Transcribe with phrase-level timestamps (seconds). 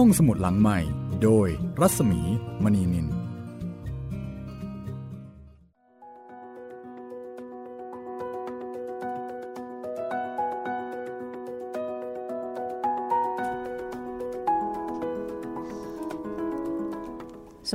[0.00, 0.78] ห้องสมุดหลังใหม่
[1.22, 1.48] โดย
[1.80, 2.20] รัศมี
[2.64, 3.08] มณีนิน ส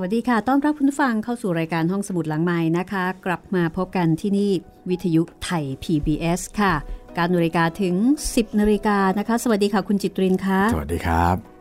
[0.02, 4.52] วัสดีค่ะ ต้อนรับคุณผู้ฟังเข้าสู่รายการห้องสมุดหลังไม้นะคะ กลับมาพบกันที่นี่
[4.90, 6.74] วิทยุไทย PBS ค่ะ
[7.18, 7.96] การนาฬิกาถึง
[8.28, 11.61] 10นาฬิกานะคะ สวัสดีค่ะ คุณจิตรินค่ะ สวัสดีครับ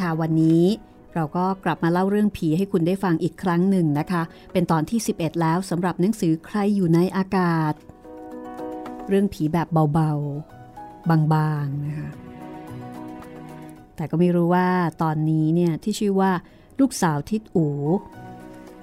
[0.00, 0.64] ค่ะวันนี้
[1.14, 4.22] เราก็กลับมาเล่าเรื่องผีให้คุณได้ฟังอีกครั้งหนึ่งนะคะ
[4.52, 7.72] เป็นตอนที่ 11 แล้วสำหรับหนังสือใครอยู่ในอากาศ
[9.08, 12.10] เรื่องผีแบบเบาๆ บางๆนะคะ
[13.96, 14.68] แต่ก็ไม่รู้ว่า
[15.02, 16.32] ตอนนี้เนี่ยที่ชื่อว่า
[16.80, 17.66] ลูกสาวทิดอู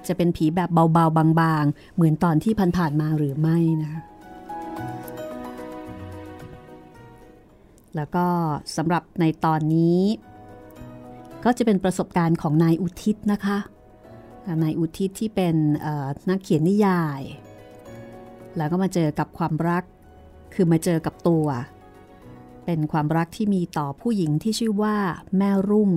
[0.06, 4.00] จะเป็นผีแบบเบาๆ บางๆ เหมือนตอนที่ผ่านๆมาหรือไม่นะคะ
[7.96, 8.26] แล้วก็
[8.76, 10.00] สำหรับในตอนนี้
[11.44, 13.58] ก็จะเป็นประสบการณ์ของนายอุทิศนะคะ
[14.62, 15.56] นายอุทิศที่เป็น
[16.28, 17.20] นักเขียนนิยาย
[18.56, 19.84] แล้วก็มาเจอกับความรัก
[20.54, 21.46] คือมาเจอกับตัว
[22.64, 24.96] เป็นความรักที่มีต่อผู้หญิงที่ชื่อว่า
[25.36, 25.90] แม่รุ่ง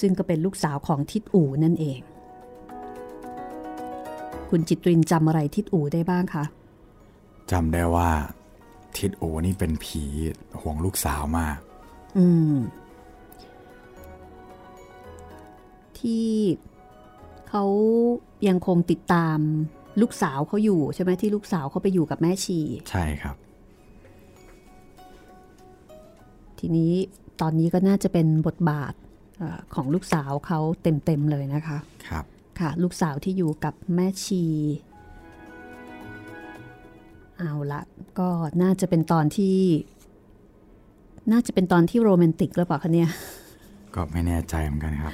[0.00, 2.00] ซึ่งก็เป็นลูกสาวของทิดอู่นั่นเอง
[4.50, 6.44] คุณจิตรินจำอะไรทิดอู่ได้บ้างคะ
[7.50, 8.10] จำได้ว่า
[8.96, 10.02] ทิดโอนี่เป็นผี
[10.60, 11.56] ห่วงลูกสาวมาก
[12.18, 12.54] อืม
[16.06, 16.30] ที่
[17.48, 17.64] เขา
[18.48, 19.38] ยังคงติดตาม
[20.00, 23.36] ลูกสาวเขาอยู่ใช่ไหมที่ลูกสาวเขาไปอยู่กับแม่ชี ใช่ครับ
[26.58, 26.92] ทีนี้
[27.40, 28.94] ตอนนี้ก็น่าจะเป็นบทบาท
[29.38, 32.24] เออของลูกสาวเขาเต็มๆเลยนะคะครับ
[32.60, 34.44] ค่ะ ลูกสาวที่อยู่กับแม่ชี
[37.38, 37.80] เอาละ
[38.18, 38.28] ก็
[38.62, 39.58] น่าจะเป็นตอนที่
[41.32, 43.10] น่าจะเป็นตอนที่โรแมนติกหรือเปล่าคะเนี่ย
[43.94, 45.12] ก็ไม่แน่ใจเหมือนกันครับ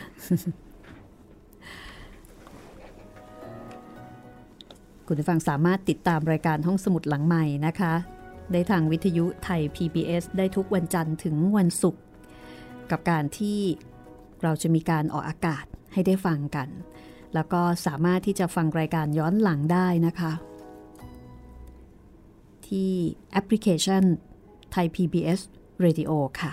[5.12, 7.95] คุณผู้ฟังสามารถติดตามรายการห้องสมุดหลังใหม่นะคะ
[8.52, 12.02] ได้ทางวิทยุไทย PBS ได้ทุกวันจันทร์ถึงวันศุกร์
[12.90, 13.61] กับการที่
[14.42, 16.68] เราจะมีการออกอากาศให้ได้ฟังกัน
[17.34, 20.33] แล้วก็สามารถที่จะฟังรายการย้อนหลังได้นะคะ
[22.67, 22.90] ที่
[23.33, 24.02] แอปพลิเคชัน
[24.72, 25.40] ไทย PBS
[25.84, 26.52] Radio ค่ะ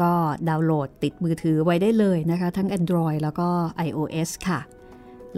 [0.00, 0.12] ก็
[0.48, 3.48] ดาวน์โหลดติดมือถือไว้ได้เลยนะคะ ทั้ง Android แล้วก็
[3.88, 4.60] iOS ค่ะ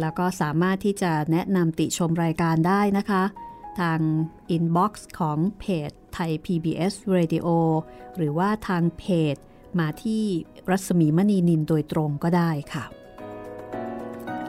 [0.00, 3.22] แล้วก็สามารถที่จะแนะนำติชมรายการได้นะคะ
[3.81, 4.00] ทาง
[4.56, 7.49] inbox ของเพจไทย PBS Radio
[8.16, 9.04] หรือว่าทางเพ
[9.34, 9.37] จ
[9.81, 10.25] มาที่
[10.71, 12.84] รัศมีมณีนินโดยตรงก็ได้ค่ะ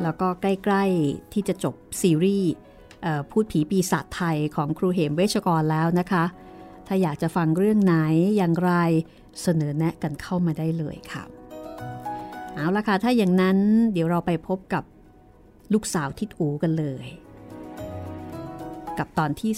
[0.01, 2.51] แล้วก็ใกล้ๆที่จะจบซีรีส์
[3.31, 6.23] พูดผีปีศาจไทยของครูเหมเวชกรแล้วนะคะ
[6.87, 7.95] ถ้าอยากจะฟังเรื่องไหน
[8.37, 8.71] อย่างไร
[9.41, 11.23] เสนอแนะกันเข้ามาได้เลยค่ะ
[12.53, 13.57] เอาละค่ะ ถ้าอย่างนั้น
[13.93, 14.83] เดี๋ยวเราไปพบกับ
[15.73, 17.05] ลูกสาวทิดอูกันเลย
[18.97, 19.51] กับตอนที่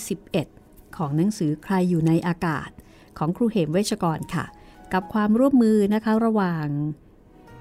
[0.46, 2.70] 11 ของหนังสือใครอยู่ในอากาศ
[3.18, 4.46] ของครูเหมเวชกรค่ะ
[4.94, 6.66] กับความร่วมมือนะคะระหว่าง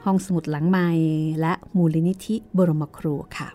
[0.04, 0.88] ห้องสมุดหลังไม้
[1.40, 3.48] และมูลนิธิบรมครูค่ะ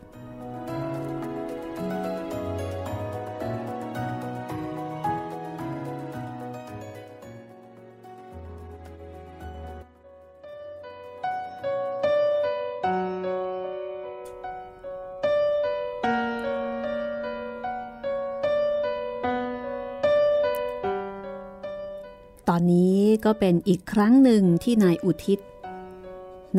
[22.56, 25.40] อนนี้ก็เป็นอีกครั้งหนึ่งที่นายอุทิศ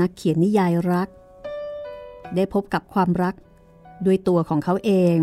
[0.01, 1.09] นักเขียนนิยายรัก
[2.35, 3.35] ได้พบกับความรัก
[4.07, 5.17] ด้วยตัวของเขาเอง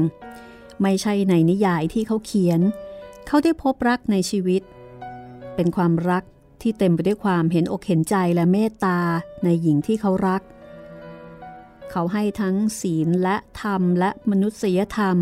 [0.81, 2.59] ไม่ใช่ในนิยายที่เขาเขียน
[3.27, 4.61] เขาได้พบรักในชีวิต
[5.55, 6.23] เป็นความรัก
[6.61, 8.99] ที่เต็มไปด้วยความเห็นอกเห็นใจและเมตตา
[9.43, 10.41] ในหญิงที่เขารัก
[11.91, 15.17] เขาให้ทั้งศีลและธรรมและมนุษยธรรม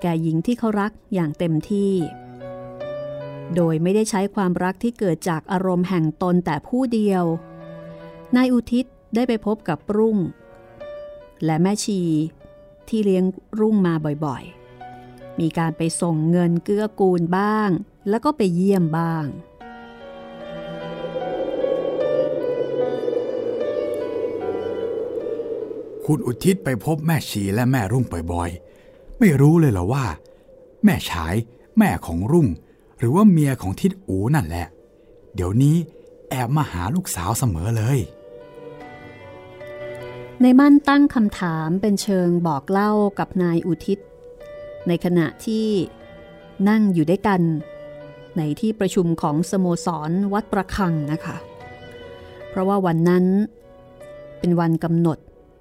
[0.00, 1.92] แก่หญิงที่เขารักอย่างเต็มที่
[3.56, 7.24] โดยไม่ได้ใช้ความรักที่เกิดจากอารมณ์แห่งตนแต่ผู้เดียว
[8.36, 8.84] นายอุทิศ
[9.14, 10.18] ได้ไปพบกับรุ่ง
[11.44, 12.00] และแม่ชี
[12.88, 13.24] ที่เลี้ยง
[13.60, 13.94] รุ่งมา
[14.26, 17.70] บ่อยๆ มีการไปส่งเงินเกื้อกูลบ้าง
[18.08, 19.26] แล้วก็ไปเยี่ยมบ้าง
[26.06, 30.04] คุณอุทิศไปพบแม่ชีและแม่รุ่งบ่อยๆ ไม่รู้เลยเหรอว่า
[30.84, 31.34] แม่ฉาย
[31.78, 32.46] แม่ของรุ่ง
[33.02, 34.66] หรือว่าเมียของทิดอูนั่นแหละ
[35.34, 35.76] เดี๋ยวนี้
[36.30, 37.98] แอบมาหาลูกสาวเสมอเลย
[40.40, 43.98] ในมั่นตั้งคำถามเป็นเชิงบอกเล่ากับนายอุทิศ
[44.88, 45.68] ในขณะที่
[46.68, 47.40] นั่งอยู่ด้วยกัน
[48.36, 51.36] ในที่ประชุมของสโมสรวัดประคังนะคะ
[52.48, 53.24] เพราะว่าวันนั้น
[54.38, 55.18] เป็นวันกำหนด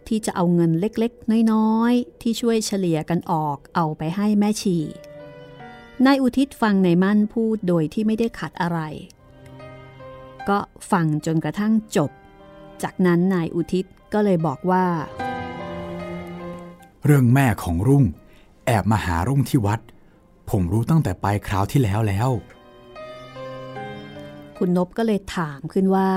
[0.08, 4.78] ที่จะเอาเงินเล็กๆ น้อย ๆ ที่ช่วยเฉลี่ยกันออกเอาไปให้แม่ชี
[6.08, 8.80] นายอุทิศฟังในมั่นพูดโดยที่ไม่ได้ขัดอะไร
[10.50, 10.60] ก็
[10.92, 12.12] ฟังจนกระทั่งจบ
[12.84, 14.86] จากนั้นนายอุทิศก็เลยบอกว่า
[17.06, 18.04] เรื่องแม่ของรุ่ง
[18.66, 19.80] แอบมาหารุ่งที่วัด
[20.50, 22.30] ผมรู้ตั้งแต่ไปคราวที่แล้วแล้ว
[24.58, 26.10] คุณนบก็เลยถามขึ้นว่า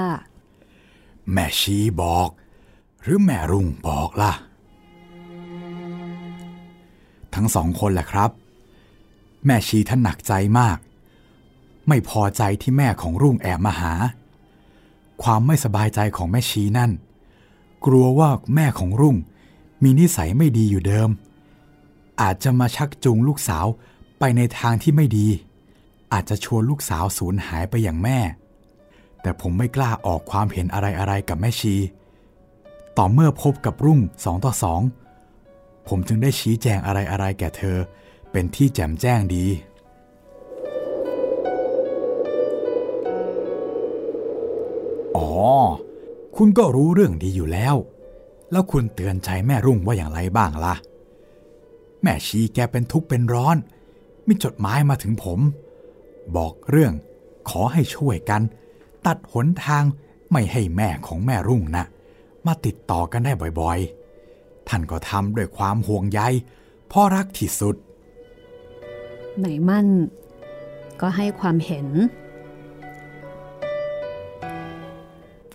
[1.33, 2.29] แม่ชีบอก
[3.03, 4.33] หรือแม่รุ่งบอกล่ะ
[7.35, 8.31] ทั้งสองคนแหละครับ
[9.46, 10.79] แม่ชีท่านหนักใจมาก
[11.88, 13.93] ไม่พอใจที่แม่ของรุ่งแอบมาหา
[15.23, 16.91] ความไม่สบายใจของแม่ชีนั่น
[17.87, 19.17] กลัวว่าแม่ของรุ่ง
[19.82, 21.11] มีนิสัยไม่ดีอยู่เดิม
[22.20, 23.67] อาจจะมาชักจูงลูกสาว
[24.19, 25.29] ไปในทางที่ไม่ดี
[26.12, 28.19] อาจจะชวนลูกสาวสูญหายไปอย่างแม่
[29.20, 31.75] แต่ผมไม่กล้าออกความเห็นอะไรๆกับแม่ชี
[32.99, 34.81] ต่อเมื่อพบกับรุ่งสองต่อสอง
[35.88, 37.79] ผมจึงได้ชี้แจงอะไรๆแก่เธอ
[38.37, 39.47] เป็นที่แจ่มแจ้งดี
[45.17, 45.31] อ๋อ
[46.37, 47.75] คุณก็รู้เรื่องดีอยู่แล้ว
[48.53, 50.75] แล้วคุณเตือนใจแม่รุ่งว่าอย่างไรบ้างล่ะ
[52.03, 53.57] แม่ชีแกเป็นทุกข์เป็นร้อน
[54.27, 55.41] มีจดหมายมาถึงผม
[56.37, 56.93] บอกเรื่อง
[57.49, 58.43] ขอให้ช่วยกัน
[59.07, 59.85] ตัดหนทาง
[60.33, 61.85] ไม่ให้แม่ของแม่รุ่งนะ
[62.47, 66.21] มาติดต่อกันได้บ่อยๆ ท่านก็ทำด้วยความห่วงใย
[66.93, 67.77] พ่อรักที่สุด
[69.39, 69.89] ไหนมั่น
[71.01, 71.87] ก็ให้ความเห็น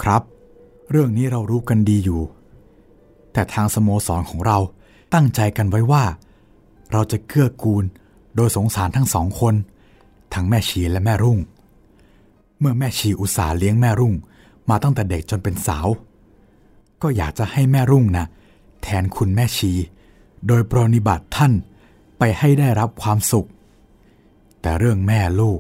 [0.02, 0.24] ครับ
[0.92, 2.22] เรื่องนี้เรารู้กันดีอยู่
[3.34, 4.58] แต่ทางสโมสรของเรา
[5.14, 6.04] ตั้งใจกันไว้ว่า
[6.92, 7.84] เราจะเกื้อกูล
[8.36, 9.56] โดยสงสารทั้งสองคน
[10.34, 11.40] ทั้งแม่ชีและแม่รุ่ง
[12.60, 14.14] เมื่อแม่ชีอุตส่าห์เลี้ยงแม่รุ่ง
[14.70, 15.88] มาตั้งแต่เด็กจนเป็นสาว
[17.02, 18.26] ก็อยากจะให้แม่รุ่งนะ
[18.82, 19.72] แทนคุณแม่ชี
[20.48, 21.54] โดยปรนิบัติท่าน
[22.18, 23.48] ไปให้ได้รับความสุข
[24.62, 25.60] แต่เรื่องแม่ลูก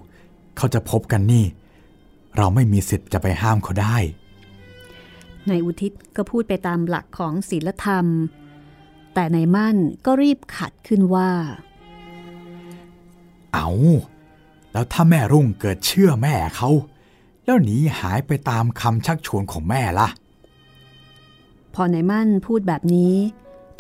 [0.58, 1.46] เขาจะพบกันนี่
[2.38, 3.98] เราไม่มีสิทธิ์จะไปห้ามเขาได้
[5.50, 8.06] นายอุทิศก็พูดไปตามหลักของศีลธรรม
[9.14, 11.32] แต่นายมั่นก็รีบขัดขึ้นว่า
[13.54, 13.70] เอา
[14.72, 16.70] แล้วถ้าแม่รุ่งเกิดเชื่อแม่เขา
[17.46, 20.10] แล้วหนีหายไปตามคำชักชวนของแม่ล่ะ
[21.74, 23.16] พอนายมั่นพูดแบบนี้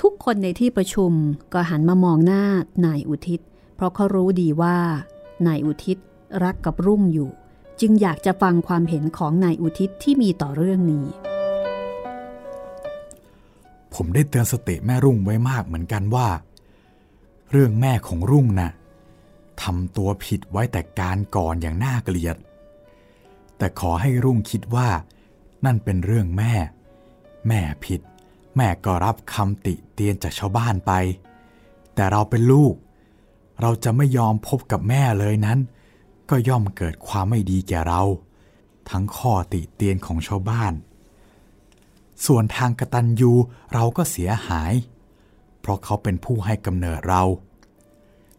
[0.02, 1.12] ทุกคนในที่ประชุม
[1.54, 2.44] ก็หันมามองหน้า
[2.86, 3.42] นายอุทิศ
[3.80, 4.78] เพราะเขารู้ดีว่า
[5.48, 5.98] นายอุทิศ
[6.44, 7.30] รักกับรุ่งอยู่
[7.82, 11.06] จึงอยากจะฟังความเห็นของนายอุทิศที่มีต่อเรื่องนี้
[13.94, 16.28] ผมได้เตือนสติแม่รุ่งไว้มากเหมือนกันว่า
[17.52, 18.72] เรื่องแม่ของรุ่งนะ่ะ
[19.62, 22.38] ทำตัวผิดไว้แต่การก่อนอย่างน่าเกลียด
[23.58, 24.90] แต่ขอให้รุ่งคิดว่า
[25.66, 26.54] นั่นเป็นเรื่องแม่
[27.48, 28.02] แม่ผิด
[28.58, 30.92] แม่ก็รับคำติเตียนจากชาวบ้านไป
[31.96, 32.76] แต่เราเป็นลูก
[33.62, 35.60] เราจะไม่ยอมพบกับแม่เลยนั้น
[36.30, 38.04] ก็ย่อมเกิดความไม่ดีแก่เรา
[38.90, 40.74] ทั้งข้อติเตียนของชาวบ้าน
[42.26, 43.32] ส่วนทางกตัญญู
[43.74, 44.74] เราก็เสียหาย
[45.60, 47.24] เพราะเขาเป็นผู้ให้กำเนิดเรา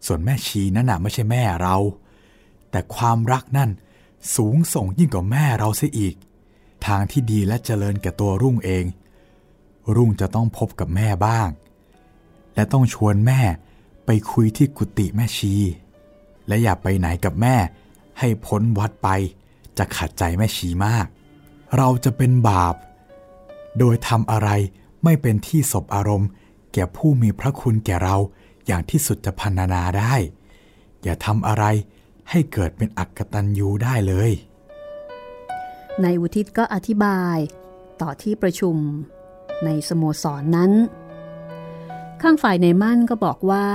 [0.05, 1.77] ส่วนแม่ชีนั่นน่ะไม่ใช่แม่เรา
[2.71, 3.69] แต่ความรักนั่น
[4.35, 6.15] สูงส่งยิ่งกว่าแม่เราเสียอีก
[6.85, 8.85] ทางที่ดีและเจริญแก่ตัวรุ่งเอง
[9.95, 11.49] รุ่งจะต้องพบกับแม่บ้าง
[12.55, 13.41] และต้องชวนแม่
[14.13, 15.53] ไปคุยที่กุฏิแม่ชี
[16.47, 17.55] และอย่าไปไหนกับแม่
[18.19, 19.09] ให้พ้นวัดไป
[19.77, 21.05] จะขัดใจแม่ชีมาก
[21.77, 22.75] เราจะเป็นบาป
[23.79, 24.49] โดยทำอะไร
[25.03, 26.29] ไม่เป็นที่สบอารมณ์
[26.73, 28.15] แก่ผู้มีพระคุณแก่เรา
[28.67, 30.13] อย่างที่สุดจะพันนาได้
[31.03, 31.65] อย่าทำอะไร
[32.29, 34.31] ให้เกิดเป็นอักตันยูได้เลย
[36.01, 37.37] ในายอุทิศก็อธิบาย
[38.01, 38.75] ต่อที่ประชุม
[39.65, 40.71] ในสโมสรนนั้น
[42.21, 43.67] ข้างฝ่ายในมั่นก็บอกว่า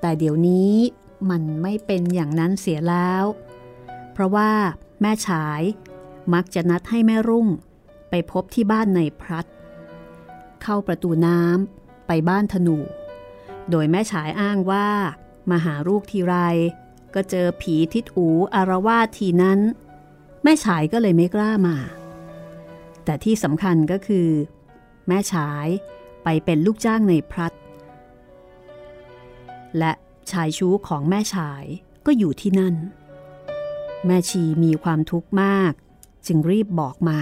[0.00, 0.74] แต่เดี๋ยวนี้
[1.30, 3.24] มันไม่เป็นอย่างนั้นเสียแล้ว
[4.12, 4.50] เพราะว่า
[5.00, 5.62] แม่ฉาย
[6.34, 7.48] มักจะนัดให้แม่รุ่ง
[8.10, 9.46] ไปพบที่บ้านในพรัด
[10.62, 12.78] เข้าประตูน้ำไปบ้านธนู
[13.70, 14.88] โดยแม่ฉายอ้างว่า
[15.50, 16.34] มาหาลูกทีไร
[17.14, 19.60] ก็เจอผีทิดอูอารวาสทีนั้น
[20.42, 21.76] แม่ฉายก็เลยไม่กล้ามา
[23.04, 24.28] แต่ที่สำคัญก็คือ
[25.08, 25.66] แม่ฉาย
[26.24, 27.52] ไปเป็นลูกจ้างในพรัด
[29.78, 29.92] และ
[30.30, 31.64] ชายชู้ของแม่ฉาย
[32.06, 32.74] ก็อยู่ที่นั่น
[34.06, 35.72] แม่ชีมีความทุกข์มาก
[36.26, 37.20] จึงรีบบอกมา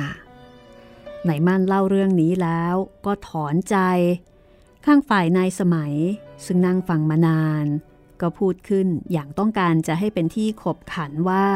[1.23, 2.75] ไหนมั่นเล่าเรื่องนี้แล้ว
[3.07, 3.77] ก็ถอนใจ
[4.85, 5.95] ข้างฝ่ายนายสมัย
[6.45, 7.67] ซึ่งนั่งฟังมานาน
[8.21, 11.47] ก็พูดขึ้นอย่างต้องการจะให้เป็นที่ขบขันว่า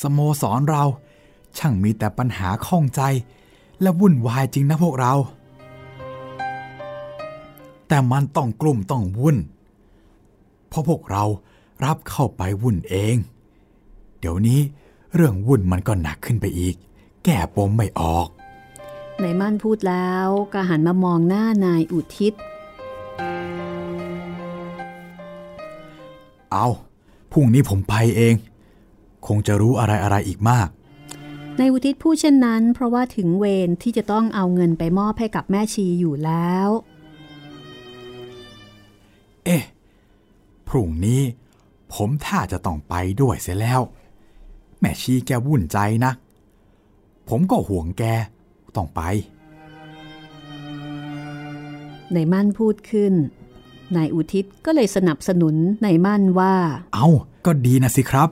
[0.00, 0.84] สโมสรเรา
[1.58, 3.02] ช่างมีแต่ปัญหาข้องใจ
[3.82, 5.14] และวุ่นวายจริงนะพวกเรา
[7.92, 9.36] แต่มันต้องกลุ่มต้องวุ่น
[10.68, 11.24] เพราะพวกเรา
[11.84, 13.16] รับเข้าไปวุ่นเอง
[14.18, 14.60] เดี๋ยวนี้
[15.14, 16.76] เรื่องวุ่นมันก็หนักขึ้นไปอีก
[17.24, 18.28] แก้ปมไม่ออก
[19.22, 22.32] นายมั่นพูดแล้วก็หันมามองหน้านายอุทิศ
[26.52, 26.66] เอา
[27.32, 28.34] พรุ่งนี้ผมไปเอง
[29.26, 30.68] คงจะรู้อะไรอะไรอีกมาก
[31.58, 39.64] นายอุทิศพูดเช่นนั้น เพราะว่าถึงเวรที่จะต้องเอาเงินไปมอบให้กับแม่ชีอยู่แล้วเอ๊ะ
[40.68, 41.22] พรุ่งนี้
[41.92, 43.80] ผมถ้าจะต้องไปด้วยเสียแล้ว
[44.80, 46.12] แม่ชีแกวุ่นใจนะ
[47.28, 48.04] ผมก็ห่วงแก
[48.76, 49.00] ต้องไป
[52.14, 53.12] นายมั่นพูดขึ้น
[53.96, 56.54] นายอุทิศก็เลยสนับสนุนนายมั่นว่า
[56.94, 57.08] เอา
[57.46, 58.30] ก็ดีนะสิครับ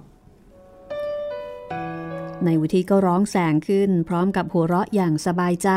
[2.47, 5.71] นายอุทิศก็ร้องแสงขึ้น พร้อมกับหัวเราะอย่างสบายใจ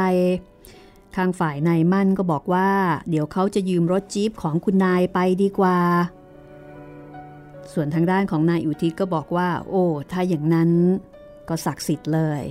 [1.16, 2.70] ข้างฝ่ายนายมั่นก็บอกว่า
[3.10, 5.78] เดี๋ยวเขาจะยืมรถจี๊ปของคุณนายไปดีกว่า
[7.74, 10.72] ส่วนทางด้านของนายอุทิศก็บอกว่า โอ้ ถ้าอย่างนั้น
[11.50, 12.42] ก็ศักดิ์สิทธิ์เลย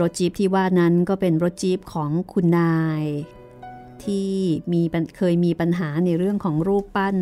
[0.00, 3.04] รถจี๊ปที่ว่านั้นก็เป็นรถจี๊ปของคุณนาย
[4.04, 4.30] ที่
[4.72, 4.82] มี
[5.16, 7.16] เคยมีปัญหาในเรื่องของรูปปั้น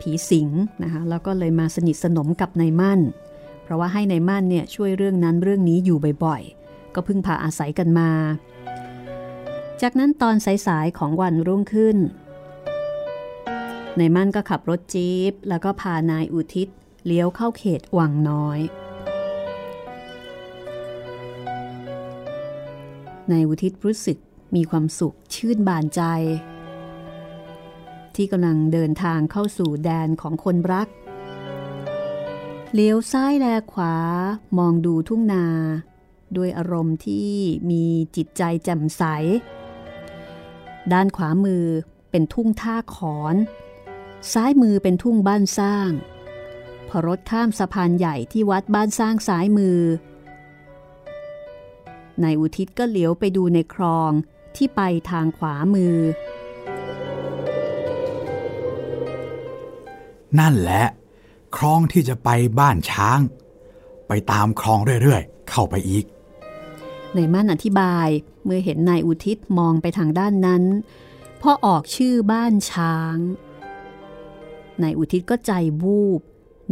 [0.00, 0.48] ผีสิง
[0.82, 3.00] นะคะแล้วก็เลยมาสนิทสนมกับนายมั่น
[3.62, 8.10] เพราะว่าให้ในายมั่นเนี่ยช่วยเรื่องนั้นเรื่องนี้อยู่บ่อยๆ ก็พึ่งพาอาศัยกันมา
[9.82, 11.96] จากนั้นตอนสายๆของวันรุ่งขึ้น
[13.98, 16.68] นายมั่นก็ขับรถจี๊ปแล้วก็พานายอุทิศ
[17.06, 18.60] เลี้ยวเข้าเขตวังน้อย
[23.32, 24.18] นายวุทิศรู้สึก
[24.54, 26.02] มีความสุขชื่นบานใจ
[28.14, 30.88] ที่กำลังเดินทางเข้าสู่แดนของคนรัก
[32.74, 33.94] เลี้ยวซ้ายแลขวา
[34.58, 35.46] มองดูทุ่งนา
[36.36, 37.30] ด้วยอารมณ์ที่
[37.70, 37.84] มี
[38.16, 39.02] จิตใจแจ่มใส
[40.92, 41.66] ด้านขวามือ
[42.10, 43.36] เป็นทุ่งท่าขอน
[44.32, 45.90] ซ้ายมือเป็นทุ่งบ้านสร้าง
[46.88, 49.80] พอรถข้ามสะพานใหญ่ที่วัดบ้านสร้างซ้ายมือ
[52.22, 54.10] นายอุทิศก็เหลียวไปดูในคลอง
[54.56, 55.96] ที่ไปทางขวามือ
[60.38, 60.84] นั่นแหละ
[61.56, 63.20] คลองที่จะไปบ้านช้าง
[64.08, 66.04] ไปตามคลองเรื่อยๆ เข้าไปอีก
[67.16, 68.08] นายมั่นอธิบาย
[68.44, 70.64] เมื่อเห็นนายอุทิศมองไปทางด้านนั้น
[71.40, 73.16] พอออกชื่อบ้านช้าง
[74.82, 76.20] นายอุทิศก็ใจวูบ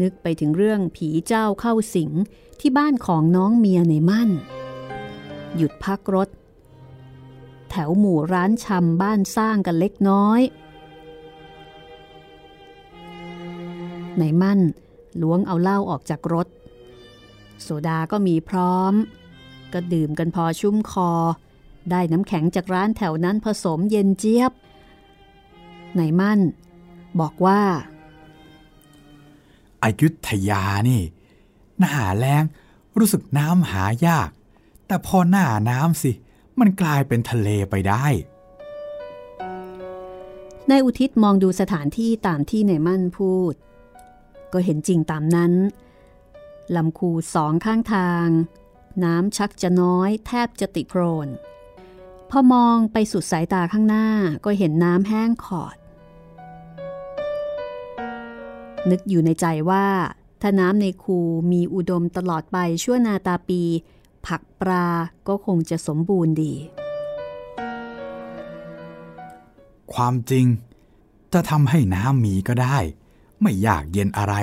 [0.00, 2.10] นึกไปถึงเรื่องผีเจ้าเข้าสิง
[2.60, 4.30] ที่บ้านของน้องเมียในมั่น
[5.56, 6.28] หยุดพักรถ
[7.70, 10.40] แถวหมู่ร้านชำบ้านสร้างกันเล็กน้อย
[14.18, 14.60] ในมั่น
[15.22, 16.46] ล้วงเอาเหล้าออกจากรถ
[17.62, 18.92] โซดาก็มีพร้อม
[19.72, 21.10] ก็ดื่มกันพอชุ่มคอ
[21.90, 24.52] ได้น้ำแข็งจากร้านแถวนั้นผสมเย็นเจี๊ยบ
[25.96, 26.40] ในมั่น
[27.20, 27.62] บอกว่า
[29.82, 31.02] อายุทยานี่
[31.78, 32.44] หน้าแรง
[32.98, 34.28] รู้สึกน้ำหายาก
[34.86, 36.12] แต่พอหน้าน้ำสิ
[36.60, 38.06] มันกลายเป็นทะเลไปได้
[40.70, 43.54] นายอุทิศมองดูสถานที่ตามที่นายมั่นพูด
[44.52, 45.52] ก็เห็นจริงตามนั้น
[46.76, 48.26] ลำคูสองข้างทาง
[49.04, 51.28] น้ำชักจะน้อยแทบจะติดโครน
[52.34, 54.06] พอมองไปสุดสายตาข้างหน้า
[54.44, 55.76] ก็เห็นน้ำแห้งขอด
[58.90, 59.86] นึกอยู่ในใจว่า
[60.40, 61.18] ถ้าน้ำในคู
[61.52, 63.62] มีอุดมตลอดไปชั่วนาตาปี
[64.26, 64.86] ผักปลา
[65.28, 66.54] ก็คงจะสมบูรณ์ดี
[69.94, 70.46] ความจริง
[71.32, 72.78] จะทำให้น้ำมีก็ได้
[73.42, 74.34] ไม่ยากเย็นอะไร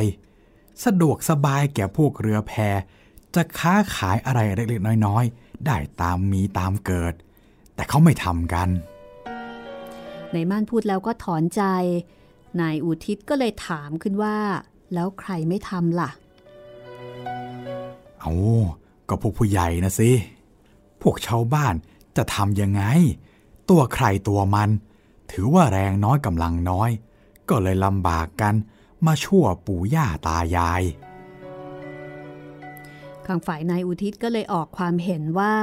[0.83, 2.53] สะดวกสบายแก่พวกเรือแพ
[3.35, 7.15] จะค้าขายอะไรเล็กๆน้อยๆ ได้ตามมีตามเกิด
[7.79, 8.69] แต่เขาไม่ทำกัน
[10.33, 11.63] ในม่านพูดแล้วก็ถอนใจ
[12.61, 14.37] นายอุทิศก็เลยถามขึ้นว่า
[14.93, 16.09] แล้วใครไม่ทำล่ะ
[18.19, 18.33] เอา
[19.07, 20.11] ก็พวกผู้ใหญ่นะสิ
[21.01, 21.73] พวกชาวบ้าน
[22.17, 22.83] จะทำยังไง
[23.69, 24.69] ตัวใครตัวมัน
[25.31, 26.89] ถือว่าแรงน้อยกำลังน้อย
[27.49, 28.55] ก็เลยลำบากกัน
[29.05, 30.83] มาชั่วปู่ย่าตายาย
[33.25, 35.55] ข้างฝ่ายนายอุทิศก็เลยออกความเห็นว่า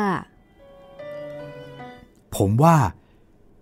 [2.37, 2.77] ผมว่า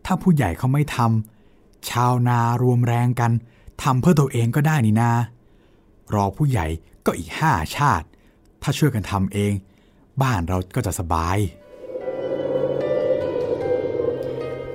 [0.05, 3.33] ถ้าผู้ใหญ่เขาไม่ทำชาวนารวมแรงกัน
[3.83, 5.11] ทำเพื่อตัวเองก็ได้นี่นา
[6.15, 6.67] รอผู้ใหญ่
[7.07, 8.07] ก็อีกห้าชาติ
[8.63, 9.53] ถ้าช่วยกันทำเอง
[10.23, 11.39] บ้านเราก็จะสบาย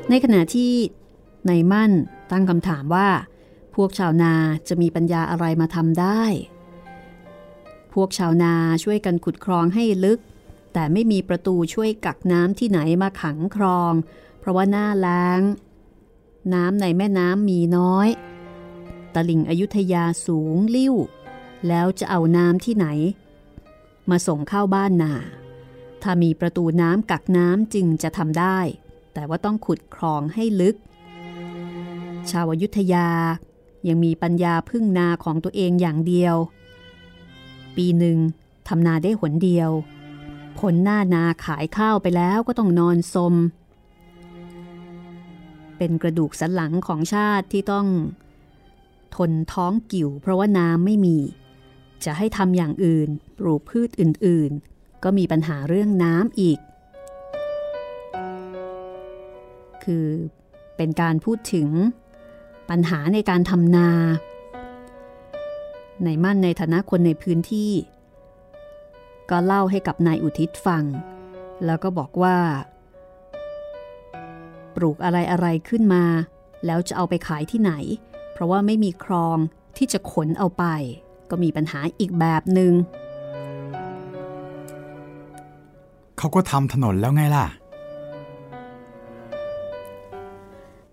[0.09, 0.73] ในขณะที่
[1.49, 1.91] นายมั่น
[2.31, 3.07] ตั้งคำถามว่า
[3.75, 4.33] พวกชาวนา
[4.67, 6.23] จะมีปัญญาอะไรมาทำได้
[7.93, 8.53] พวกชาวนา
[8.83, 10.19] ช่วยกันขุดคลองให้ลึก
[10.73, 13.93] แต่ไม่มีประตูช่วยกักน้ำที่ไหนมาขังครอง
[14.39, 15.41] เพราะว่าหน้าแล้ง
[16.53, 18.07] น้ำในแม่น้ำมีน้อย
[19.13, 20.95] ตลิ่งอยุธยาสูงลิ่ว
[21.67, 22.87] แล้วจะเอาน้ำที่ไหน
[24.09, 25.13] มาส่งเข้าบ้านนา
[26.01, 28.59] ถ้ามีประตูน้ำกักน้ำจึงจะทำได้
[29.13, 30.75] แต่ว่าต้องขุดคลองให้ลึก
[32.29, 33.09] ชาวอยุธยา
[33.87, 36.35] ยังมีปัญญาพึ่งนาของตัวเองอย่างเดียว
[37.75, 38.17] ปีหนึ่ง
[38.67, 39.69] ทำนาได้หนเดียว
[40.59, 43.35] ผลหน้านาขายข้าวไปแล้วก็ต้องนอนสม
[45.77, 47.87] เป็นกระดูกสันหลังของชาติที่ต้อง
[49.15, 51.17] ทนท้องกิ่วเพราะว่าน้ำไม่มี
[52.05, 56.59] จะให้ทำอย่างอื่นปลูกพืชอื่นๆ ก็มีปัญหาเรื่องน้ำอีก
[59.83, 60.07] คือ
[60.77, 61.67] เป็นการพูดถึง
[62.69, 63.89] ปัญหาในการทำนา
[66.03, 67.71] ในมั่นในฐานะคนในพื้นที่
[69.29, 70.83] ก็เล่าให้กับนายอุทิศฟัง
[71.65, 72.37] แล้วก็บอกว่า
[74.75, 76.03] ปลูกอะไรอะไรขึ้นมา
[76.65, 77.71] แล้วจะเอาไปขายที่ไหน
[78.33, 79.37] เพราะว่าไม่มีคลอง
[79.77, 80.65] ที่จะขนเอาไป
[81.29, 82.73] ก็มีปัญหาอีกแบบหนึง่ง
[86.17, 87.45] เขาก็ทำถนนแล้วไงล่ะ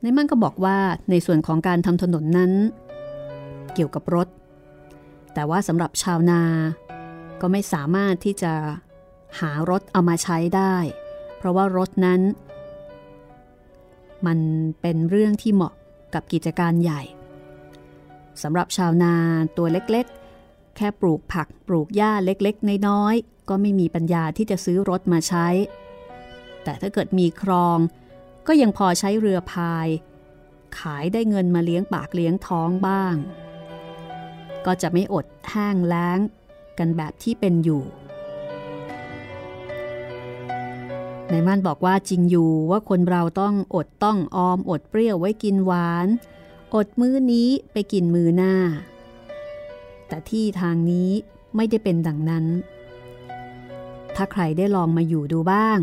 [0.00, 0.76] ในมั่นก็บอกว่า
[1.11, 2.52] ในส่วนของการทำถนนนั้น
[3.75, 4.28] เกี่ยวกับรถ
[5.35, 6.43] แต่ว่าสำหรับชาวนา
[7.40, 8.52] ก็ไม่สามารถที่จะ
[9.40, 10.76] หารถเอามาใช้ได้
[11.37, 12.21] เพราะว่ารถนั้น
[14.26, 14.38] มัน
[14.81, 15.75] เป็นเรื่องที่เหมาะ
[16.14, 17.02] กับกิจการใหญ่
[18.43, 19.14] สำหรับชาวนา
[19.57, 25.49] ตัวเล็กๆ แค่ปลูกผักปลูกหญ้าเล็กๆ น้อยๆ ก็ไม่มีปัญญาที่จะซื้อรถมาใช้
[26.64, 27.78] แต่ถ้าเกิดมีคลอง
[28.47, 29.88] ก็ยังพอใช้เรือพาย
[30.78, 33.14] ขายได้เงินมาเลี้ยงปากเลี้ยงท้องบ้าง
[34.66, 36.19] ก็จะไม่อดแห้งแล้ง
[36.78, 37.83] กันแบบที่เป็นอยู่
[41.30, 46.07] ในม่นบอกว่าจริงอยู่ว่าคนเราต้องอดต้องออมอดเปรี้ยวไว้กินหวาน
[46.74, 48.55] อดมื้อนี้ไปกินมือหน้า
[50.09, 51.11] แต่ที่ทางนี้
[51.57, 52.44] ไม่ได้เป็นดังนั้น
[54.16, 55.79] ถ้าใครได้ลองมาอยู่ดูบ้าง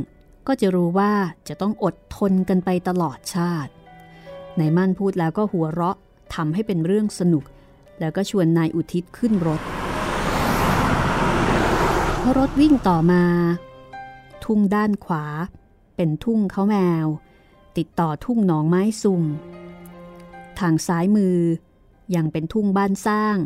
[0.47, 1.11] ก็จะรู้ว่า
[1.47, 3.71] จะต้องอดทนกันไปตลอดชาติ
[4.59, 5.97] นายมั่นพูดแล้วก็หัวเราะ
[6.35, 7.43] ทำให้เป็นเรื่องสนุก
[7.99, 9.61] แล้วก็ชวนนายอุทิศขึ้นรถ
[12.25, 13.23] พอรถวิ่งต่อมา
[14.43, 15.25] ทุ่งด้านขวา
[15.95, 17.07] เป็นทุ่งเขาแมว
[17.77, 19.21] ติดต่อทุ่งหนองไม้ซุง
[20.59, 21.37] ทางซ้ายมือ
[22.15, 23.37] ยังเป็นทุ่งบ้านสร้าง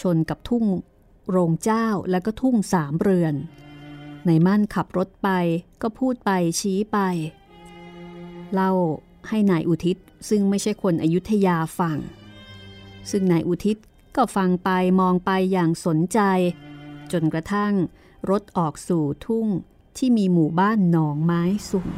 [0.00, 0.64] ชนกับทุ่ง
[1.30, 3.34] โรงเจ้าและก็ทุ่งสามเรือน
[4.26, 5.28] ในมั่นขับรถไป
[5.82, 6.98] ก็พูดไปชี้ไป
[8.52, 8.72] เล่า
[9.28, 9.96] ให้นายอุทิศ
[10.28, 11.98] ซึ่งไม่ใช่คนอยุธยาฟัง
[13.10, 13.76] ซึ่งนายอุทิศ
[14.16, 16.20] ก็ฟังไปมองไปอย่างสนใจ
[17.12, 17.74] จนกระทั่ง
[18.30, 19.46] รถออกสู่ทุ่ง
[19.96, 21.90] ที่มีหมู่บ้านหนองไม้สูง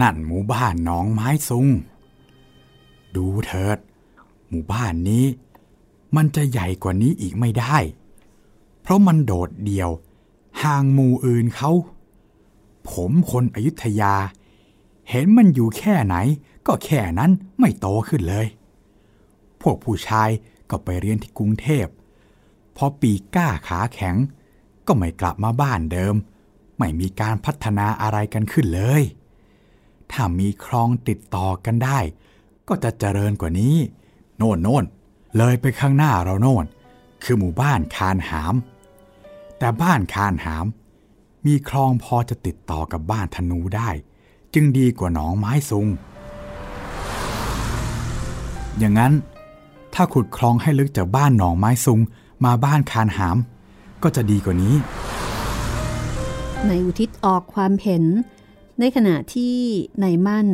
[0.00, 1.66] นั่นหมู่บ้านหนองไม้ซุง
[3.16, 3.78] ดูเถิด
[4.48, 5.24] หมู่บ้านนี้
[6.16, 7.76] มันจะใหญ่กว่านี้อีกไม่ได้
[8.80, 9.90] เพราะมันโดดเดี่ยว
[10.62, 11.70] ห่างหมู่อื่นเขา
[12.90, 14.14] ผมคนอยุธยา
[15.10, 16.16] เห็นมันอยู่แค่ไหน
[16.66, 18.46] ก็แค่นั้นไม่โตขึ้นเลย
[19.60, 20.28] พวกผู้ชาย
[20.70, 21.86] ก็ไปเรียนที่กรุงเทพ
[22.78, 24.16] พอปีก้าขาแข็ง
[24.86, 26.14] ก็ไม่กลับมาบ้านเดิม
[26.78, 29.02] ไม่มีการพัฒนาอะไรกันขึ้นเลย
[30.12, 31.98] ถ้ามีคลองติดต่อกันได้
[32.68, 33.76] ก็จะเจริญกว่านี้
[34.36, 34.84] โน่นโน่น
[35.36, 36.64] เลยไปข้างหน้าเราโน่น
[37.22, 38.54] คือหมู่บ้านคานหาม
[39.58, 40.66] แต่บ้านคานหาม
[41.46, 43.90] มีคลองพอจะติดต่อกับบ้านธนูได้
[44.54, 45.86] จึงดีกว่าหนองไม้ซุง
[48.78, 49.12] อย่างนั้น
[49.94, 52.00] ถ้าขุดคลองให้ลึกจากบ้านหนองไม้ซุง
[52.44, 53.36] มาบ้านคานหาม
[54.02, 54.74] ก็จะดีกว่านี้
[56.66, 58.04] ในอุทิศออกความเห็น
[58.80, 59.56] ในขณะที่
[60.00, 60.48] ในมั่น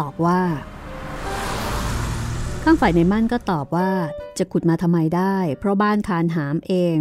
[0.00, 0.42] ตอบว่า
[2.62, 3.90] ข้างฝ่ายในมั่นก็ตอบว่า
[4.38, 6.96] จะขุดมาทำไมได้ เพราะบ้านคานหามเอง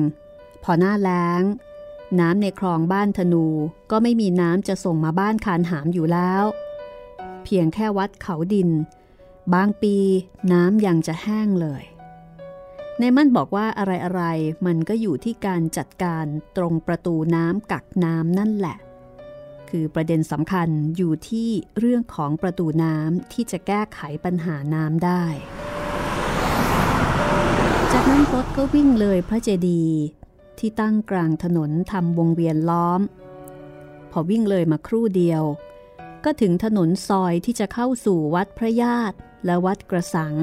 [0.64, 1.42] พอหน้าแล้ง
[2.20, 3.46] น้ำในคลองบ้านธนู
[3.92, 6.44] ก็ไม่มีน้ำจะส่งมาบ้านคานหามอยู่แล้ว
[7.44, 8.70] เพียงแค่วัดเขาดิน
[9.54, 9.96] บางปี
[10.52, 11.84] น้ำยังจะแห้งเลย
[13.00, 16.26] ในมั่นบอกว่าอะไรๆ มันก็อยู่ที่การจัดการ
[16.58, 18.78] ตรงประตูน้ำกักน้ำนั่นแหละ
[19.70, 25.24] คือประเด็นสำคัญอยู่ที่เรื่องของประตูน้ำที่จะแก้ไขปัญหาน้ำได้
[27.92, 30.00] จากนั้นรถก็วิ่งเลยพระเจดีย์
[30.60, 33.02] ที่ตั้งกลางถนนทำวงเวียนล้อม
[34.12, 35.44] พอวิ่งเลยมาครู่เดียว
[36.26, 40.36] ก็ถึงถนนซอยที่จะเข้าสู่วัดพระญาติและวัดกระสัง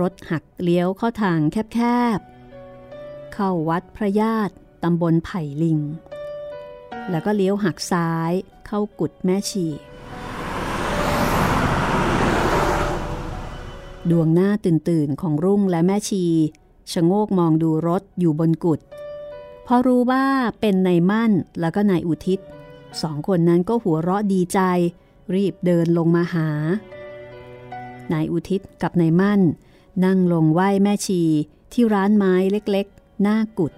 [0.00, 1.78] รถหักเลี้ยวเข้าทางแค
[2.16, 5.78] บๆ เข้าวัดพระญาติตำบลไผ่ลิง
[7.10, 8.32] แล้วก็เลี้ยวหักซ้าย
[8.66, 9.66] เข้ากุดแม่ชี
[14.10, 16.24] ดวงหน้าตื่นๆ ของรุ่งและแม่ชี
[16.92, 18.80] ชะโงกมองดูรถอยู่บนกุด
[19.66, 20.24] พอรู้ว่า
[20.60, 22.40] เป็นนายมั่นแล้วก็นายอุทิศ
[23.02, 24.60] สองคนนั้นก็หัวเราะดีใจ
[25.34, 26.48] รีบเดินลงมาหา
[28.12, 29.40] นายอุทิศกับนายมั่น
[30.04, 31.22] นั่งลงไหว้แม่ชี
[31.72, 33.72] ที่ร้านไม้เล็กๆ หน้ากุด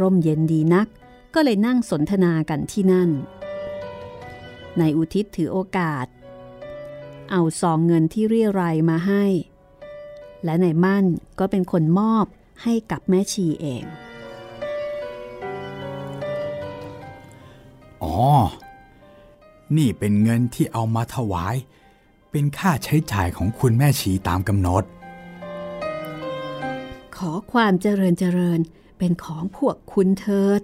[0.00, 0.86] ร่มเย็นดีนัก
[1.34, 3.10] ก็เลยนั่งสนทนากันที่นั่น
[4.80, 6.06] นายอุทิศถือโอกาส
[7.30, 9.24] เอาซองเงินที่เรียรายมาให้
[10.44, 11.04] และนายมั่น
[11.38, 12.26] ก็เป็นคนมอบ
[12.62, 13.84] ให้กับแม่ชีเอง
[18.02, 18.16] อ๋อ
[19.76, 21.54] นี่เป็นเงินที่เอามาถวาย
[22.30, 24.84] เป็นค่าใช้จ่ายของคุณแม่ชีตามกำหนด
[27.24, 28.60] ขอความเจริญเจริญ
[28.98, 30.60] เป็นของพวกคุณเถิด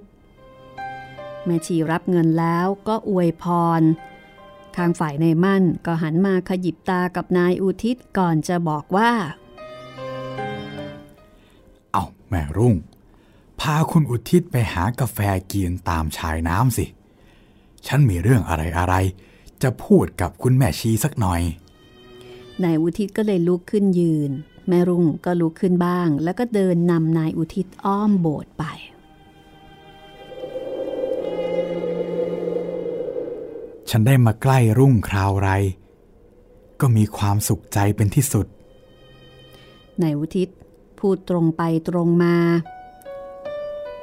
[1.45, 3.45] แม่ชีรับเงินแล้วก็อวยพ
[3.81, 3.83] ร
[4.77, 9.11] ทางฝ่ายในมั่นก็หันมาขยิบตากับนายอุทิศก่อนจะบอกว่า
[11.93, 12.75] เอาแม่รุ่ง
[13.61, 15.19] พาคุณอุทิศไปหากาแฟ
[15.53, 16.87] กินตามชายน้ำสิ
[17.87, 18.95] ฉันมีเรื่องอะไรอะไร
[19.63, 21.43] จะพูดกับคุณแม่ชีสักหน่อย
[22.65, 24.33] นายอุทิศก็เลยลุกขึ้นยืน
[24.69, 28.65] แม่รุ่งก็ลุกขึ้นบ้าง แล้วก็เดินนำนายอุทิศอ้อมโบสถ์ไป
[33.91, 35.51] ฉันได้มาใกล้รุ่งคราวไร
[36.81, 38.47] ก็มีความสุขใจเป็นที่สุด
[40.03, 40.49] นายอุทิศ
[40.99, 42.37] พูดตรงไปตรงมา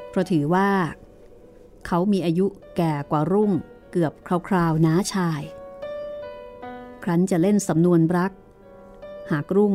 [0.09, 0.69] เพราะถือว่า
[1.87, 2.45] เขามีอายุ
[2.77, 3.51] แก่กว่ารุ่ง
[3.91, 4.13] เกือบ
[4.47, 5.41] คราวๆน้าชาย
[7.03, 8.31] ครั้นจะเล่นสำนวนรัก
[9.31, 9.73] หากรุ่ง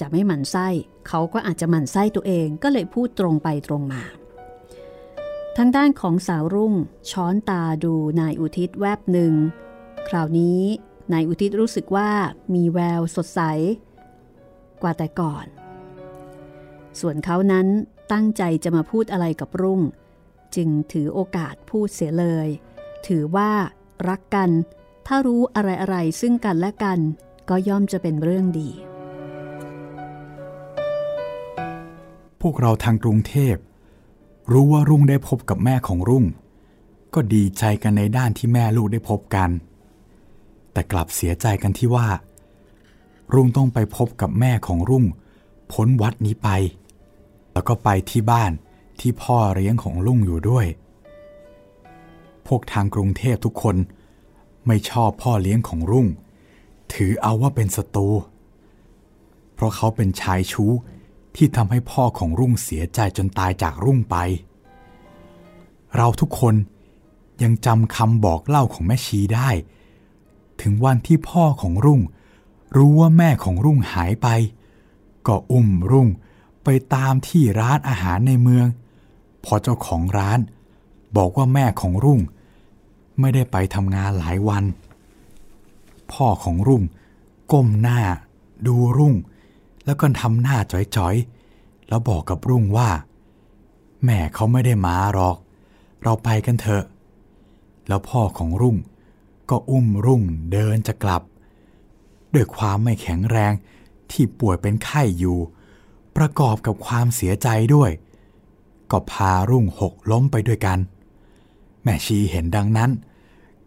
[0.00, 0.68] จะไม่หมั่นไส้
[1.08, 4.02] เขาก็อาจจะหมั่นไส้ตัวเองก็เลยพูดตรงไปตรงมา
[5.56, 6.74] ทางด้านของสาวรุ่ง
[7.10, 9.34] ช้อนตาดูนายอุทิศแวบหนึ่ง
[10.08, 10.62] คราวนี้
[11.12, 12.10] นายอุทิศรู้สึกว่า
[12.54, 13.40] มีแววสดใส
[14.82, 15.46] กว่าแต่ก่อน
[17.00, 17.66] ส่วนเขานั้น
[18.12, 19.80] ตั้งใจจะมาพูดอะไรกับรุ่ง
[20.56, 22.48] จึงถือโอกาสพูดเสียเลย
[23.06, 23.50] ถือว่า
[24.08, 24.50] รักกัน
[25.06, 26.98] ถ้ารู้อะไรๆซึ่งกันและกัน
[27.48, 28.70] ก็ย่อมจะเป็นเรื่องดี
[32.40, 33.56] พวกเราทางกรุงเทพ
[34.52, 36.24] รู้ว่ารุ่งได้พบกับแม่ของรุ่ง
[37.14, 39.50] ก็ดีใจกันในด้านที่แม่ลูกได้พบกัน
[40.72, 42.08] แต่กลับเสียใจกันที่ว่า
[43.34, 45.04] รุ่งต้องไปพบกับแม่ของรุ่ง
[45.72, 46.48] พ้นวัดนี้ไป
[47.52, 48.52] แล้วก็ไปที่บ้าน
[49.00, 50.66] ที่พ่อเลี้ยงของรุ่งอยู่ด้วย
[52.46, 53.76] พวกทางกรุงเทพทุกคน
[54.66, 56.06] ไม่ชอบพ่อเลี้ยงของรุ่ง
[56.92, 58.08] ถือเอาว่าเป็นศัตรู
[59.54, 60.72] เพราะเขาเป็นชายชู้
[61.38, 64.16] ที่ทำให้พ่อของรุ่งเสียใจจนตายจากรุ่งไป
[65.96, 66.54] เราทุกคน
[67.42, 69.50] ยังจำคำบอกเล่าของแม่ชีได้
[70.60, 72.00] ถึงวันที่พ่อของรุ่ง
[72.76, 74.28] รู้ว่าแม่ของรุ่งหายไป
[75.26, 76.08] ก็อุ้มรุ่ง
[76.64, 78.66] ไปตามที่ร้านอาหารในเมือง
[79.44, 80.38] พอเจ้าของร้าน
[81.16, 82.20] บอกว่าแม่ของรุ่ง
[83.20, 84.64] ไม่ได้ไปทำงานหลายวัน
[86.12, 86.82] พ่อของรุ่ง
[87.52, 88.00] ก้มหน้า
[88.66, 89.14] ดูรุ่ง
[89.88, 90.58] แล้วก็ทำหน้า
[90.96, 92.90] จ๋อยๆ แล้วบอกกับรุ่งว่า
[94.04, 95.36] แม่เขาไม่ได้มาหรอก
[96.02, 96.84] เราไปกันเถอะ
[97.88, 98.76] แล้วพ่อของรุ่ง
[99.50, 100.22] ก็อุ้มรุ่ง
[100.52, 101.22] เดินจะกลับ
[102.34, 103.52] ด้วยความไม่แข็งแรง
[104.10, 105.38] ที่ป่วยเป็นไข้อยู่
[106.16, 107.90] ประกอบกับความเสียใจด้วย
[108.90, 110.78] ก็พารุ่งหกล้มไปด้วยกัน
[111.82, 112.90] แม่ชีเห็นดังนั้น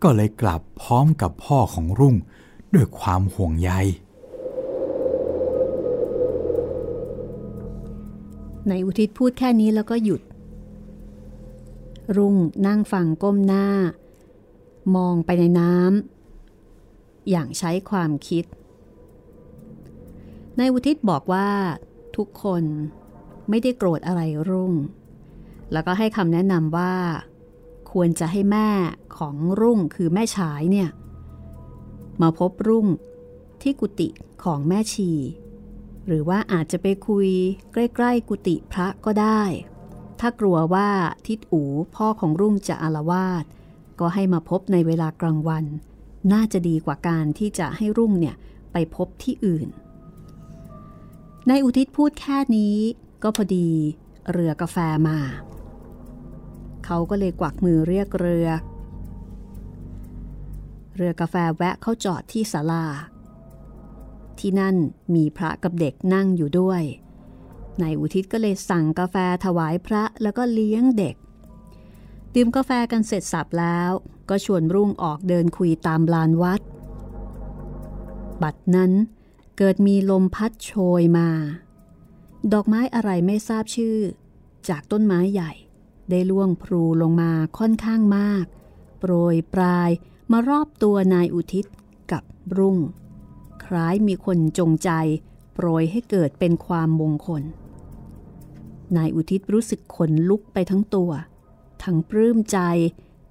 [0.01, 2.15] ก็เลยกลับพร้อมกับพ่อของรุ่ง
[2.73, 3.71] ด้วยความห่วงใย
[8.69, 10.21] ในอุทิศพูดแค่นี้แล้วก็หยุด
[12.17, 12.35] รุ่ง
[12.67, 13.67] นั่งฟังก้มหน้า
[14.95, 18.45] มองไปในน้ำอย่างใช้ความคิด
[20.57, 21.49] ในอุทิศบอกว่า
[22.15, 22.63] ทุกคน
[23.49, 24.73] ไม่ได้โกรธอะไรรุ่ง
[25.71, 26.93] แล้วก็ให้คำแนะนำว่า
[27.91, 28.69] ควรจะให้แม่
[29.17, 30.89] ของรุ่งคือแม่ฉายเนี่ย
[32.21, 32.87] มาพบรุ่ง
[33.61, 34.09] ที่กุฏิ
[34.43, 35.11] ของแม่ชี
[36.07, 37.29] หรือว่าอาจจะไปคุย
[37.73, 39.41] ใกล้ๆกุฏิพระก็ได้
[40.19, 40.89] ถ้ากลัวว่า
[41.27, 41.63] ทิดอู
[41.95, 43.45] พ่อของรุ่งจะอารวาส
[43.99, 45.65] ก็ให้มาพบในเวลากลางวัน
[46.33, 48.35] น่าจะดีกว่าการที่จะให้รุ่งเนี่ย
[48.71, 49.67] ไปพบที่อื่น
[51.49, 52.75] นายอุทิศพูดแค่นี้
[53.23, 53.69] ก็พอดี
[54.31, 55.19] เรือกาแฟมา
[56.85, 58.47] เขาก็เลยกวักมือเรียกเรือ
[60.95, 62.85] เรือกาแฟแวะเข้าจอดที่ศาลา
[64.41, 64.75] ที่นั่น
[65.15, 66.81] มีพระกับเด็กนั่งอยู่ด้วย
[67.81, 71.15] นายอุทิศก็เลยสั่งกาแฟถวายพระแล้วก็เลี้ยงเด็ก
[72.33, 73.91] ดื่มกาแฟกันเสร็จสับแล้ว
[74.29, 76.61] ก็ชวนรุ่งออกเดินคุยตามลานวัด
[78.41, 78.91] บัดนั้น
[79.57, 81.29] เกิดมีลมพัดโชยมา
[82.53, 83.97] ดอกไม้อะไรไม่ทราบชื่อ
[84.69, 85.51] จากต้นไม้ใหญ่
[86.09, 88.45] ได้ล่วงพลูลงมาค่อนข้างมาก
[88.99, 89.89] โปรยปลาย
[90.31, 91.65] มารอบตัวนายอุทิศ
[92.11, 92.23] กับ
[92.57, 92.77] รุ่ง
[93.75, 94.91] ล้ายมีคนจงใจ
[95.53, 97.43] โปรยให้เกิดเป็นความมงคล
[98.95, 101.11] นายอุทิศรู้สึกขนลุกไปทั้งตัว
[101.83, 102.59] ทั้งปลื้มใจ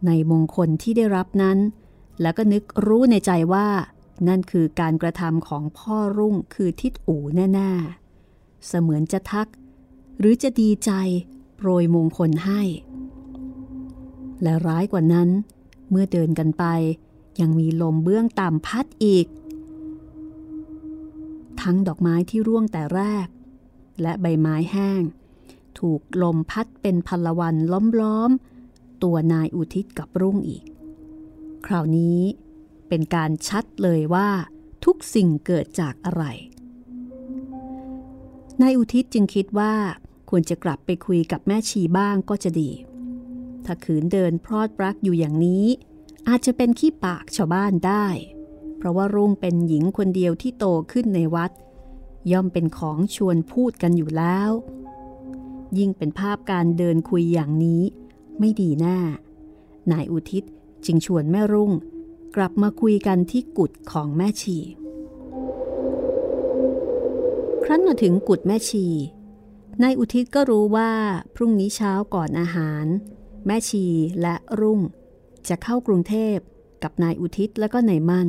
[0.06, 1.58] ในมงคลที่ได้รับนั้น
[2.20, 3.68] แล้วก็นึกรู้ในใจว่า
[4.28, 7.22] นั่นคือการกระทำของพ่อรุ่งคือทิดอู่
[7.54, 9.48] แน่ๆ เสมือนจะทัก
[10.18, 10.92] หรือจะดีใจ
[11.56, 12.62] โปรยมงคลให้
[14.42, 15.28] และร้ายกว่านั้น
[15.90, 16.64] เมื่อเดินกันไป
[17.40, 19.26] ยังมีลมเบื้องต่ำพัดอีก
[21.62, 23.26] ทั้งดอกไม้ที่ร่วงแต่แรก
[24.02, 25.02] และใบไม้แห้ง
[25.78, 27.56] ถูกลมพัดเป็นพลวัน
[28.00, 30.64] ล้อมๆ ตัวนายอุทิศกับรุ่งอีก
[31.66, 32.20] คราวนี้
[32.88, 34.28] เป็นการชัดเลยว่า
[34.84, 36.24] ทุกสิ่งเกิดจากอะไร
[38.62, 39.74] นายอุทิศจึงคิดว่า
[40.30, 42.70] ควรจะกลับไปคุยกับแม่ชีบ้างก็จะดี
[43.64, 45.66] ถ้าขืนเดินพรอดปรักอยู่อย่างนี้
[46.28, 48.06] อาจจะเป็นขี้ปากชาวบ้านได้
[48.80, 51.50] เพราะว่ารุ่งเป็นหญิงคนเดียวที่โตขึ้นในวัด
[52.32, 54.50] ย่อมเป็นของชวนพูดกันอยู่แล้ว
[55.78, 57.82] ยิ่งเป็นภาพการเดินคุยอย่างนี้
[58.38, 58.98] ไม่ดีแน่
[59.92, 60.44] นายอุทิศ
[60.84, 61.72] จึงชวนแม่รุ่ง
[62.36, 64.58] กลับมาคุยกันที่กุดของแม่ชี
[67.64, 68.86] ครั้นมาถึงกุดแม่ชี
[69.82, 70.90] นายอุทิศก็รู้ว่า
[71.34, 72.86] พรุ่งนี้เช้าก่อนอาหาร
[73.46, 73.86] แม่ชี
[74.20, 74.80] และรุ่ง
[75.48, 76.36] จะเข้ากรุงเทพ
[76.82, 78.28] กับนายอุทิศและก็นายมั่น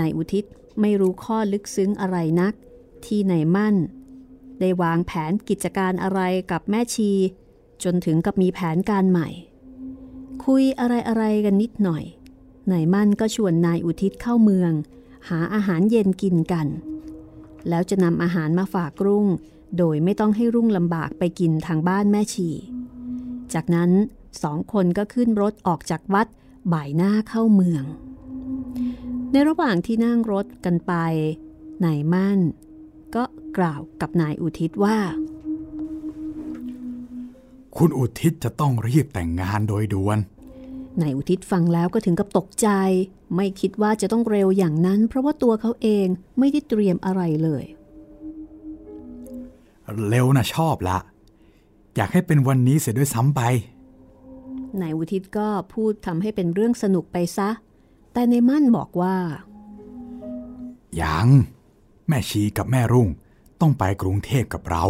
[0.00, 0.44] นายอุทิศ
[0.80, 2.54] ไม่รู้ข้อลึกซึ้งอะไรนัก
[3.04, 3.76] ที่นายมั่น
[4.60, 7.10] ได้วางแผนกิจการอะไรกับแม่ชี
[7.84, 9.28] จนถึงกับมีแผนการใหม่
[10.44, 12.04] คุยอะไรอะไรกันนิดหน่อย
[12.72, 14.72] นายมั่นก็ชวนนายอุทิศเข้าเมือง
[15.28, 16.66] หาอาหารเย็นกินกัน
[17.68, 19.26] แล้วจะนำอาหารมาฝากรุ่ง
[19.78, 22.48] โดยไม่ต้องให้รุ่งลำบากไปกินทางบ้านแม่ชี
[23.54, 23.90] จากนั้น
[24.42, 26.26] สองคนก็ขึ้นรถออกจากวัด
[26.72, 27.84] บ่ายหน้าเข้าเมือง
[29.32, 30.92] ในระหว่างที่นั่งรถกันไป
[31.84, 32.40] นายมั่น
[33.14, 33.24] ก็
[33.56, 34.98] กล่าวกับนายอุทิศว่า
[37.76, 40.18] คุณอุทิศจะต้องรีบแต่งงานโดยด่วน
[41.00, 42.68] นายอุทิศฟังแล้วก็ถึงกับตกใจ
[43.36, 46.06] ไม่คิดว่าจะต้องเร็วอย่างนั้น เพราะว่าตัวเขาเอง
[46.38, 47.64] ไม่ได้เตรียมอะไรเลย
[50.08, 50.98] เร็วนะชอบละ
[51.96, 53.40] อยากให้เป็นวันนี้เสียด้วยซ้ำไป
[54.80, 57.48] นายอุทิศก็พูดทำให้เป็นเรื่องสนุกไปซะ
[58.14, 59.16] แต่ในมั่นบอกว่า
[61.02, 61.28] ยัง
[62.08, 63.08] แม่ชีกับแม่รุ่ง
[63.60, 64.84] ต้องไปกรุงเทพกับเรา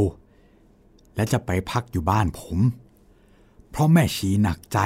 [1.15, 2.59] และจะไปพักอยู่บ้านผม
[3.71, 4.79] เพราะแม่ชีหนักใจ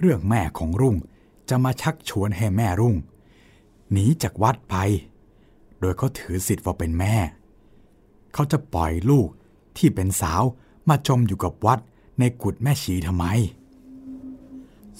[0.00, 0.96] เรื่องแม่ของรุ่ง
[1.48, 2.96] จะมาชักชวนให้แม่รุ่ง
[3.92, 4.76] หนีจากวัดไป
[5.80, 7.14] โดยเขาถือสิทธิ์ว่าเป็นแม่
[8.32, 9.28] เขาจะปล่อยลูก
[9.76, 10.42] ที่เป็นสาว
[10.88, 11.78] มาจมอยู่กับวัด
[12.18, 13.26] ในกุฏแม่ชีทำไม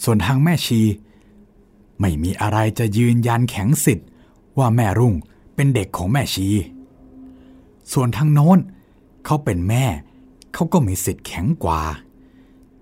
[0.02, 0.80] ส่วนทางแม่ชี
[2.00, 4.08] ไม่มีอะไรจะยืนยันแข็งสิทธิ์
[4.58, 5.14] ว่าแม่รุ่ง
[5.54, 6.48] เป็นเด็กของแม่ชี
[7.92, 8.58] ส่วนทางโน้น
[9.24, 9.84] เขาเป็นแม่
[10.54, 11.82] เขาก็มีสิทธิ์แข็งกว่า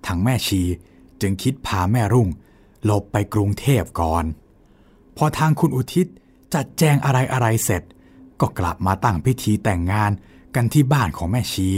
[0.07, 0.63] ทางแม่ชี
[1.21, 2.29] จึงคิดพาแม่รุ่ง
[2.85, 4.25] หลบไปกรุงเทพก่อน
[5.17, 6.07] พอทางคุณอุทิศ
[6.55, 7.83] จัดแจงอะไรอะไรเสร็จ
[8.41, 10.11] ก็กลับมาตั้งพิธีแต่งงาน
[10.55, 11.69] กันที่บ้านของแม่ชี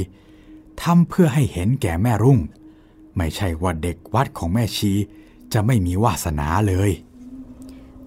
[0.83, 2.39] ทำเพื่อให้เห็นแก่แม่รุ่ง
[3.17, 4.93] ไม่ใช่ว่าเด็กวัดของแม่ชี
[5.53, 6.91] จะไม่มีวาสนาเลย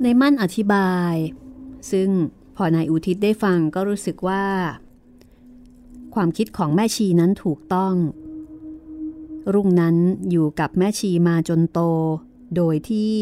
[0.03, 1.13] ในมั่นอธิบาย
[1.91, 2.09] ซึ่ง
[2.55, 4.45] พอนายอุทิศได้ฟังก็รู้สึกว่า
[6.15, 7.95] ความคิดของแม่ชีนั้นถูกต้อง
[9.53, 9.95] รุ่งนั้น
[10.29, 11.79] อยู่กับแม่ชีมาจนโต
[12.55, 13.15] โดยที่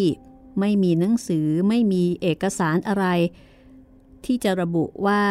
[0.59, 3.05] ไม่มีหนังสือไม่มีเอกสารอะไร
[4.25, 5.23] ที่จะระบุว่า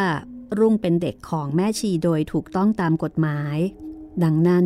[0.59, 3.57] รุ่งเป็นเด็กของแม่ชีโดยถูกต้องตามกฎหมาย
[4.23, 4.65] ดังนั้น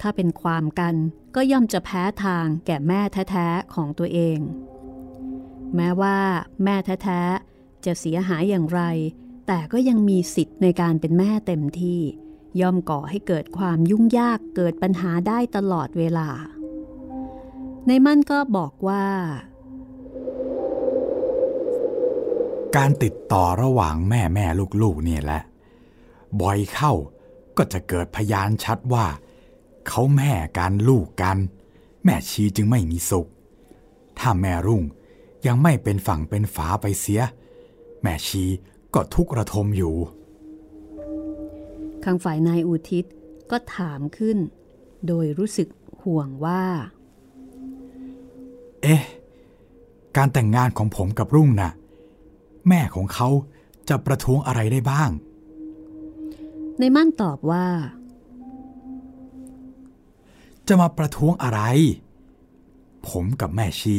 [0.00, 0.94] ถ้าเป็นความกัน
[1.34, 4.38] ก็ย่อมจะแพ้ทางแก่แม่แท้ ๆ ของตัวเอง
[5.76, 6.16] แม้ว่า
[6.64, 8.82] แม่แท้ๆจะเสียหายอย่างไร
[9.46, 12.00] แต่ก็ยังมีสิทธิ์ในการเป็นแม่เต็มที่
[12.60, 16.28] ย่อมก่อให้เกิดความยุ่งยากเกิดปัญหาได้ตลอดเวลา
[17.86, 19.04] ในมั่นก็บอกว่า
[22.76, 24.46] การติดต่อระหว่างแม่แม่
[24.82, 25.42] ลูกๆเนี่ยแหละ
[26.40, 26.92] บ่อยเข้า
[27.56, 29.06] ก็จะเกิดพยานชัดว่า
[29.88, 31.38] เขาแม่กันลูกกัน
[32.04, 33.28] แม่ชีจึงไม่มีสุข
[34.18, 34.82] ถ้าแม่รุ่ง
[35.46, 37.22] ยังไม่เป็นฝั่งเป็นฝาไปเสีย
[38.02, 38.44] แม่ชี
[38.94, 39.94] ก็ทุกข์ระทมอยู่
[42.04, 43.04] ข้างฝ่ายนายอุทิศ
[43.50, 44.38] ก็ถามขึ้น
[45.06, 45.68] โดยรู้สึก
[46.02, 46.62] ห่วงว่า
[48.82, 49.02] เอ๊ะ
[50.16, 51.70] การแต่งงานของผมกับรุ่งนะ่ะ
[52.68, 53.28] แม่ของเขา
[53.88, 55.10] จะประท้วงอะไรได้บ้าง
[56.78, 57.66] ในมั่นตอบว่า
[60.68, 61.60] จะมาประท้วงอะไร
[63.08, 63.96] ผมกับแม่ชี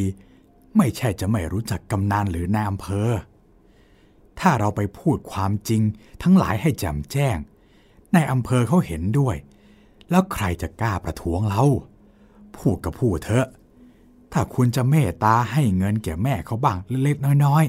[0.80, 3.10] ไม่ใช่จะไม่รู้จักกำนันหรือนายอำเภอ
[4.40, 5.82] ถ้าเราไปพูดความจริง
[6.24, 7.38] ทั้งหลายให้แจ่มแจ้ง
[8.14, 9.36] ในอำเภอเขาเห็นด้วย
[10.10, 11.64] แล้วใครจะกล้าประท้วงเรา
[12.58, 13.48] พูดกับพูดเถอะ
[14.32, 17.64] ถ้าคุณจะเมตตาให้เงินแก่แม่เขาบ้างเล็กๆน้อย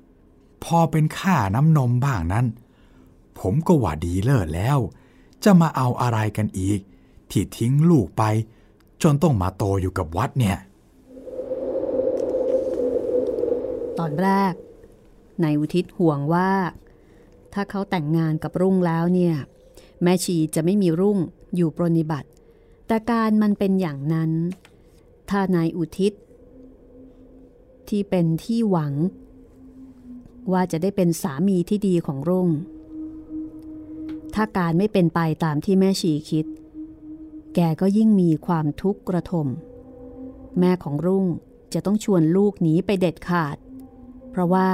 [0.00, 2.46] ๆ พอเป็นค่าน้ำนมบ้างนั้น
[3.38, 4.78] ผมก็ว่าดีเลิศแล้ว
[5.44, 6.80] จะมาเอาอะไรกันอีก
[7.30, 8.22] ที่ทิ้งลูกไป
[9.02, 10.58] จนต้องมาโตอยู่กับวัดเนี่ย
[13.98, 14.54] ตอนแรก
[15.42, 16.52] นายอุทิศห่วงว่า
[17.52, 19.34] ถ้าเขาแต่งงานกับรุ่งแล้วเนี่ย
[20.02, 21.18] แม่ชีจะไม่มีรุ่ง
[21.56, 22.28] อยู่ปรนิบัติ
[22.86, 24.30] แต่การมันเป็นอย่างนั้น
[25.30, 26.12] ถ้านายอุทิศ
[27.88, 28.92] ที่เป็นที่หวัง
[30.52, 32.48] ว่าจะได้เป็นสามีที่ดีของรุ่ง
[34.34, 36.46] ถ้าการไม่เป็นไปตามที่แม่ชีคิด
[37.54, 39.46] แกก็ยิ่งมีความทุกข์กระทม
[40.58, 41.26] แม่ของรุ่ง
[41.74, 43.56] จะต้องชวนลูกหนีไปเด็ดขาด
[44.32, 44.70] เพราะว่า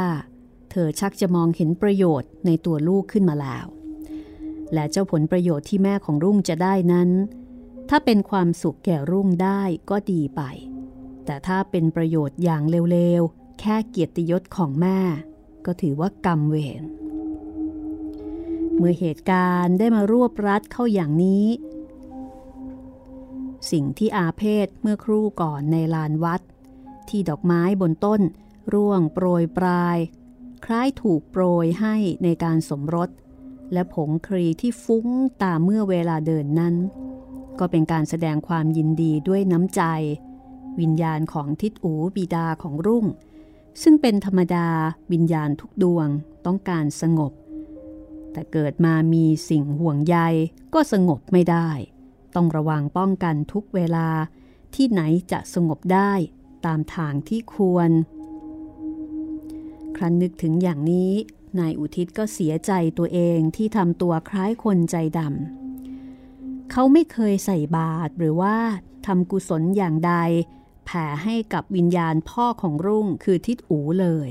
[0.71, 3.66] เธอชักจะมองเห็นประโยชน์ในตัวลูกขึ้นมาแล้ว
[4.75, 7.11] และเจ้าผลประโยชน์ที่แม่ของรุ่งจะได้นั้น
[7.90, 10.42] ถ้าเป็นความสุขแก่รุ่งได้ก็ดีไป
[11.25, 14.99] แต่ถ้าเป็นประโยชน์อย่างเร็วๆ แค่เกียรติยศของแม่
[15.66, 16.83] ก็ถือว่ากรรมเวร
[18.77, 21.47] เมื่อเหตุการณ์ได้มารวบรัดเข้าอย่างนี้
[23.71, 26.40] สิ่งที่อาเพศเมื่อครู่ก่อนในลานวัด
[27.09, 28.21] ที่ดอกไม้บนต้น
[28.72, 29.98] ร่วงโปรยปลาย
[30.64, 33.11] คล้ายถูกโปรยให้ในการสมรส
[33.72, 35.07] และผงครีที่ฟุ้ง
[35.42, 36.74] ตามเมื่อเวลาเดินนั้น
[37.59, 39.83] ก็เป็นการแสดงความยินดีด้วยน้ำใจ
[40.81, 43.07] วิญญาณของทิดอูบิดาของรุ่ง
[43.83, 44.68] ซึ่งเป็นธรรมดา
[45.12, 46.09] วิญญาณทุกดวง
[46.46, 47.33] ต้องการสงบ
[48.33, 50.16] แต่เกิดมามีสิ่งห่วงใย
[50.74, 51.68] ก็สงบไม่ได้
[52.35, 54.09] ต้องระวังป้องกันทุกเวลา
[54.74, 55.00] ที่ไหน
[55.33, 56.12] จะสงบได้
[56.66, 57.90] ตามทางที่ควร
[59.98, 61.12] ครั้นนึกถึงอย่างนี้
[61.58, 68.56] นายอุทิศก็เสียใจตัวเองที่ทำตัวคล้ายคนใจดำเขาไม่เคยใส่บาตรหรือว่า
[69.06, 70.14] ทำกุศลอย่างใด
[70.84, 74.30] แผ่ให้กับวิญญาณพ่อของรุ่งคือทิดอูเลย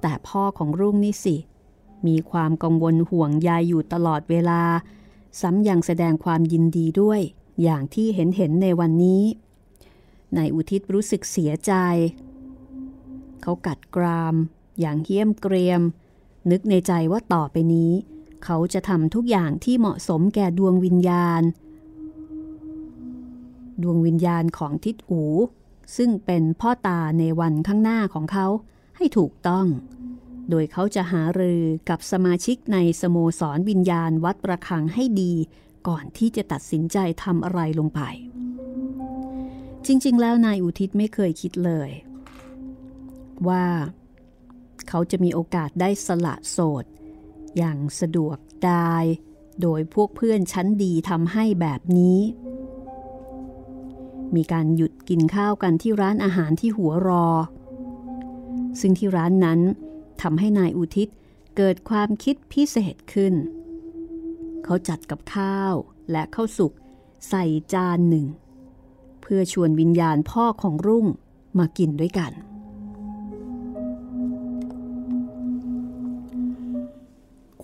[0.00, 1.36] แต่พ่อของรุ่งนี่สิ
[2.06, 4.62] มีความกังวลห่วงใยอยู่ตลอดเวลา
[5.40, 7.20] ซ้ำยังแสดงความยินดีด้วย
[7.62, 9.22] อย่างที่เห็นเห็นในวันนี้
[10.36, 11.72] นายอุทิศรู้สึกเสียใจ
[13.48, 14.34] เขากัดกราม
[14.80, 15.82] อย่างเหี้ยมเกรียม
[16.50, 17.92] นึกในใจว่าต่อไปนี้
[18.44, 21.42] เขาจะทำทุกอย่างที่เหมาะสมแก่ดวงวิญญาณ
[23.82, 25.22] ดวงวิญญาณของทิดอู
[25.96, 28.46] ซึ่งเป็นพ่อตาในวันข้างหน้าของเขา
[28.96, 29.66] ให้ถูกต้อง
[30.50, 35.32] โดยเขาจะหารือกับสมาชิกในสโมสรวิญญาณวัดประคังให้ดี
[35.88, 38.00] ก่อนที่จะตัดสินใจทำอะไรลงไป
[39.86, 41.90] จริง ๆ แล้วนายอุทิศไม่เคยคิดเลย
[43.48, 43.66] ว่า
[44.88, 46.84] เขาจะมีโอกาสได้สละโสด
[47.56, 49.04] อย่างสะดวกดาย
[49.62, 52.20] โดยพวกเพื่อนชั้นดีทำให้แบบนี้
[54.34, 57.28] มีการหยุดกินข้าวกันที่ร้านอาหารที่หัวรอ
[58.80, 59.60] ซึ่งที่ร้านนั้น
[60.22, 61.08] ทำให้นายอุทิศ
[61.56, 63.34] เกิดความคิดพิเศษขึ้น
[64.64, 65.74] เขาจัดกับข้าว
[66.10, 66.72] และข้าวสุก
[67.28, 68.26] ใส่จานหนึ่ง
[69.20, 71.06] เพื่อชวนวิญญาณพ่อของรุ่ง
[71.58, 72.32] มากินด้วยกัน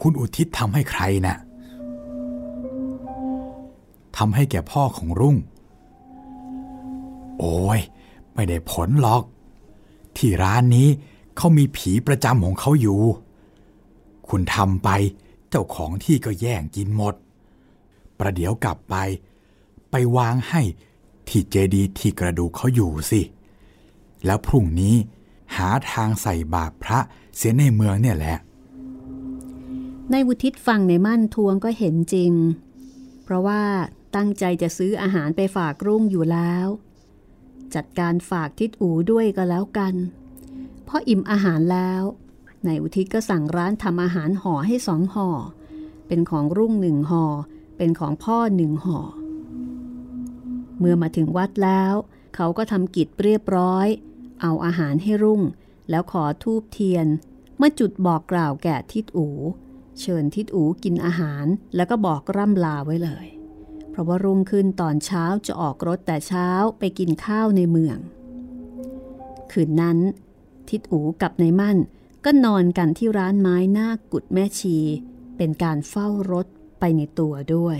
[0.00, 1.36] คุณอุทิศทำให้ใครนะ่ะ
[4.16, 5.36] ทำให้แก่พ่อของรุ่ง
[7.38, 7.80] โอ้ย
[8.34, 9.22] ไม่ได้ผลหรอก
[10.16, 10.88] ที่ร้านนี้
[11.36, 13.00] เขามีผีประจำของเขาอยู่
[14.28, 14.88] คุณทำไป
[15.50, 17.14] เจ้าของที่ก็แย่งกินหมด
[18.18, 18.96] ประเดี๋ยวกลับไป
[19.90, 20.62] ไปวางให้
[21.28, 23.20] ที่เจดีย์ที่กระดูกเขาอยู่สิ
[24.26, 24.94] แล้วพรุ่งนี้
[25.56, 26.98] หาทางใส่บาตรพระ
[27.36, 28.38] เสียในเมืองเนี่ยแหละ
[30.12, 32.32] ในวุทิศฟังในมั่นทวงก็เห็นจริง
[33.24, 33.62] เพราะว่า
[34.16, 36.66] ตั้งใจจะซื้ออาหารไปฝากรุ่งอยู่แล้ว
[37.74, 39.94] จัดการฝากทิดอูด้วยก็แล้วกัน
[40.88, 42.02] พออิ่มอาหารแล้ว
[42.66, 45.28] นายอุทิศก็สั่งร้านทำอาหารห่อให้สองห่อ
[46.06, 47.24] เป็นของรุ่งหนึ่งห่อ
[47.76, 48.98] เป็นของพ่อหนึ่งห่อ
[50.78, 51.94] เมื่อมาถึงวัดแล้ว
[52.34, 53.86] เขาก็ทำกิจเรียบร้อย
[54.42, 55.42] เอาอาหารให้รุ่ง
[55.90, 57.06] แล้วขอทูบเทียน
[57.56, 59.28] เมื่อจุดบอกกล่าวแก่ทิดอู
[60.00, 63.26] เชิญทิดอูกินอาหารแล้วก็บอกร่ำลาไว้เลย
[63.90, 67.98] เพราะว่ารุ่งขึ้นตอนเช้าจะออกรถแต่เช้าไปกินข้าวในเมือง
[69.52, 69.98] คืนนั้น
[70.68, 71.78] ทิดอูกับนายมั่น
[72.24, 74.76] ก็นอนกันที่ร้านไม้หน้ากุดแม่ชี
[75.36, 76.46] เป็นการเฝ้ารถ
[76.80, 77.78] ไปในตัวด้วย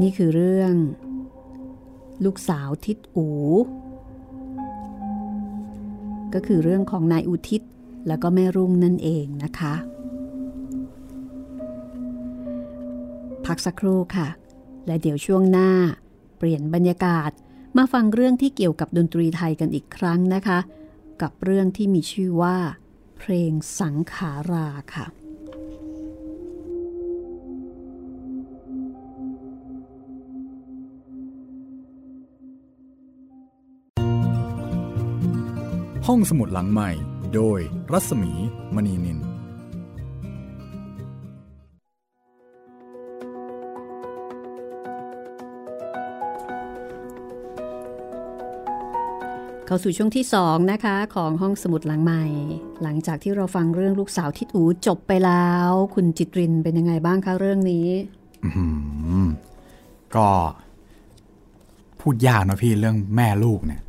[0.00, 0.74] นี่คือเรื่อง
[2.24, 3.28] ลูกสาวทิดอู
[6.34, 7.62] ก็คือเรื่องของนายอุทิศ
[8.06, 9.74] แล้วก็แม่รุ่งนั่นเองนะคะ
[13.46, 14.28] พักสักครู่ค่ะ
[14.86, 15.70] และเดี๋ยวช่วงหน้า
[16.38, 17.30] เปลี่ยนบรรยากาศ
[17.76, 20.58] มาฟังเรื่องที่เกี่ยวกับดนตรีไทยกันอีกครั้งนะคะ
[21.22, 22.56] กับเรื่องที่มีชื่อว่า
[23.18, 25.06] เพลงสังขาราค่ะ
[36.08, 36.90] ห้องสมุดหลังใหม่
[37.34, 37.58] โดย
[37.92, 38.32] รัศมี
[38.74, 39.18] มณีนิน
[49.66, 52.24] เข้าสู่ช่วงที่ 2 นะคะ ของห้องสมุดหลังใหม่
[52.82, 57.88] หลังจากที่เราฟังเรื่องลูกสาวทิดอูจบไปแล้ว คุณจิตรินเป็นยังไงบ้างคะเรื่องนี้
[58.44, 58.64] อื
[59.24, 59.26] ม
[60.16, 60.28] ก็
[62.00, 63.80] พูดยากนะพี่เรื่องแม่ลูกเนี่ย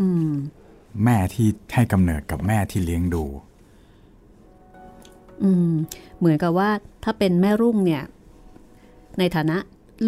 [0.00, 0.30] อืม
[1.04, 3.24] แม่ที่ให้กำเนิดกับแม่ที่เลี้ยงดู
[5.42, 5.72] อืม
[6.18, 6.70] เหมือนกับว่า
[7.04, 8.02] ถ้าเป็นแม่รุ่งเนี่ย
[9.18, 9.56] ในฐานะ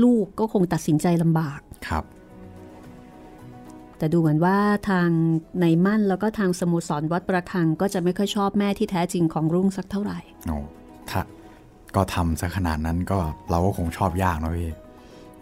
[0.03, 2.05] ลูกก็คงตัดสินใจลำบาก ครับ
[3.99, 4.57] แต่ดูเหมือนว่า
[4.91, 5.09] ทาง
[5.61, 10.19] ในมั่นแล้วก็ทางสโมุสรวัดประคัง ก็จะไม่ค่อยชอบแม่ที่แท้จริงของรุ่งสักเท่าไหร่
[10.49, 10.59] โอ้
[11.11, 11.21] ถ้า
[11.97, 13.19] ก็ทำซะขนาดนั้นก็
[13.51, 14.71] เราก็คงชอบยากนะพี่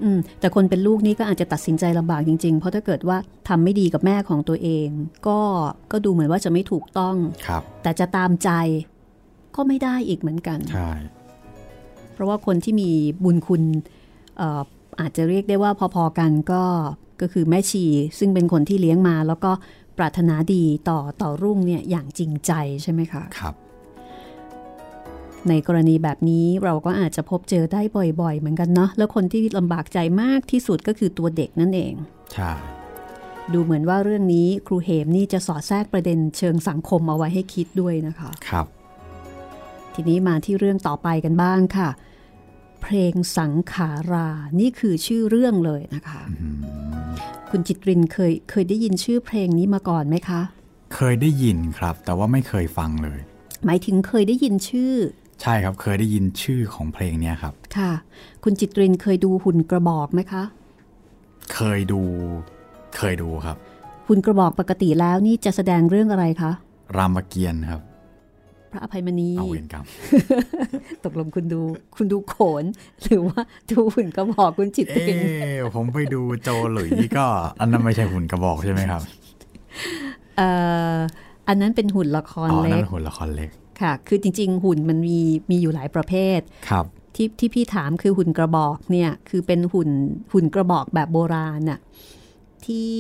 [0.02, 3.16] อืมแต่คนเป็นลูกนี่ก็อาจจะตัดสินใจลำบากจริง ๆ เพราะถ้าเกิดว่า
[3.48, 4.88] ทำไม่ดีกับแม่ของตัวเอง
[5.26, 5.38] ก็
[5.92, 8.50] ก็ดูเหมือนว่าจะไม่ถูกต้องครับ แต่จะตามใจ
[9.56, 10.90] ก็ไม่ได้อีกเหมือนกันใช่
[12.12, 12.90] เพราะว่าคนที่มี
[13.24, 13.62] บุญคุณ
[14.36, 14.62] เอ่อ
[15.00, 16.62] อาจจะเรียกได้ว่าพอๆกันก็
[17.20, 17.84] ก็คือแม่ชี
[18.18, 19.52] ซึ่งเป็นคนที่เลี้ยงมา แล้วก็
[19.98, 23.54] ปรารถนาดีต่อต่อรุ่งเนี่ยอย่างจริงใจใช่ไหมคะครับ
[25.48, 27.82] ในกรณีแบบนี้เราก็อาจจะพบเจอได้
[28.20, 31.94] บ่อย ๆ เหมือนกันเนาะแล้วคนที่ลำบากใจมากที่สุดก็คือตัวเด็กนั่นเอง
[32.32, 32.52] ใช่
[33.52, 38.66] ดูเหมือนว่าเรื่องนี้ครูเหมนี่จะสอดแทรกประเด็นเชิงสังคมเอาไว้ให้คิดด้วยนะคะครับ
[39.94, 41.88] ทีนี้มาที่เรื่องต่อไปกันบ้างค่ะ
[42.82, 44.28] เพลงสังขารา
[44.60, 46.22] นี่คือชื่อเรื่องเลยนะคะ
[47.50, 50.40] คุณจิตรินเคยเคยได้ยินชื่อเพลงนี้มาก่อนไหมคะ
[50.94, 53.18] เคยได้ยินครับ แต่ว่าไม่เคยฟังเลย
[53.64, 54.94] หมายถึงเคยได้ยินชื่อ
[55.42, 57.92] ใช่ครับเคยได้ยินชื่อของเพลงเนี้ยครับ ค่ะ
[58.44, 60.42] คุณจิตรินเคยดูหุ่นกระบอกไหมคะ
[61.54, 62.00] เคยดู
[62.96, 63.56] เคยดูครับ
[64.08, 66.52] หุ่นกระบอกปกติแล้วนี่จะแสดงเรื่องอะไรคะ
[66.96, 67.80] รามเกียรติ์ครับ
[68.72, 69.84] พระอภัยมณีเอาเวรกรรม
[71.04, 71.60] ตกลงคุณดู
[71.96, 72.64] คุณดูโขน
[73.02, 73.40] หรือว่า
[73.70, 77.26] ดูหุ่นกระบอกคุณจิตเอ๊รินะผมไปดูโจหลุยก็
[77.60, 79.02] อันนั้นไม่ใช่หุ่นกระบอกใช่ไหมครับ
[80.36, 80.48] เอ่
[80.92, 80.96] อ
[81.48, 85.18] อันนั้นเป็นหุ่นละครอ๋ออันเล็นั้กนหุ่นละครเล็ก ค่ะ คือจริง ๆ หุ่นมันมี
[85.50, 89.90] มีอยู่หลายประเภทครับที่ที่พี่ถามคือหุ่นกระบอกเนี่ยคือเป็นหุ่น
[90.32, 91.78] หุ่นกระบอกแบบโบราณน่ะ
[92.66, 92.96] ที่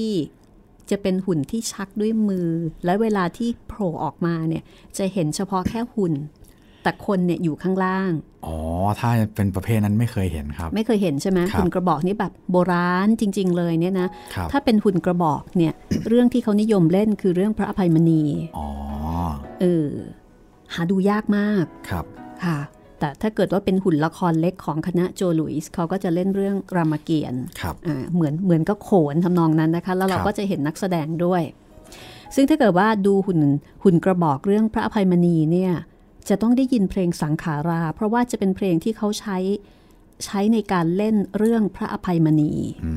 [0.90, 2.48] จะเป็นหุ่นที่ชักด้วยมือ
[2.84, 4.62] และเวลาที่โผล่ออกมาเนี่ย
[4.98, 6.14] จะเห็นเฉพาะแค่หุ่น
[6.82, 8.12] แต่คนเนี่ยอยู่ข้างล่าง
[8.46, 8.56] อ๋อ
[9.00, 15.72] ถ้าเป็นประเภทนั้นไม่เคยเห็นครับ ไม่เคยเห็นใช่ไหมครับหุ่นกระบอกนี่แบบโบราณจริง ๆ เลยเนี่ยนะครับถ้าเป็นหุ่นกระบอกเนี่ย
[16.08, 18.22] เรื่องที่เขานิยมเล่นคือเรื่องพระอภัยมณี
[18.58, 18.68] อ๋อ
[19.60, 19.88] เออ
[20.74, 22.04] หาดูยากมากครับ
[22.44, 22.58] ค่ะ
[22.98, 31.42] แต่ถ้าเกิดว่าเป็นหุ่นละครเล็กของคณะโจลุยส์เขาก็จะเล่นเรื่องรามเกียรติ์ครับอ่าเหมือนเหมือนก็โขนทำนองนั้นนะคะ แล้วเราครับก็จะเห็นนักแสดงด้วย
[32.34, 33.40] ซึ่งถ้าเกิดว่าดูหุ่น
[33.84, 35.72] หุ่นกระบอกเรื่องพระอภัยมณีเนี่ย
[36.28, 39.38] จะต้องได้ยินเพลงสังขารา เพราะว่าจะเป็นเพลงที่เขาใช้
[40.24, 42.52] ใช้ในการเล่นเรื่องพระอภัยมณี
[42.84, 42.92] อื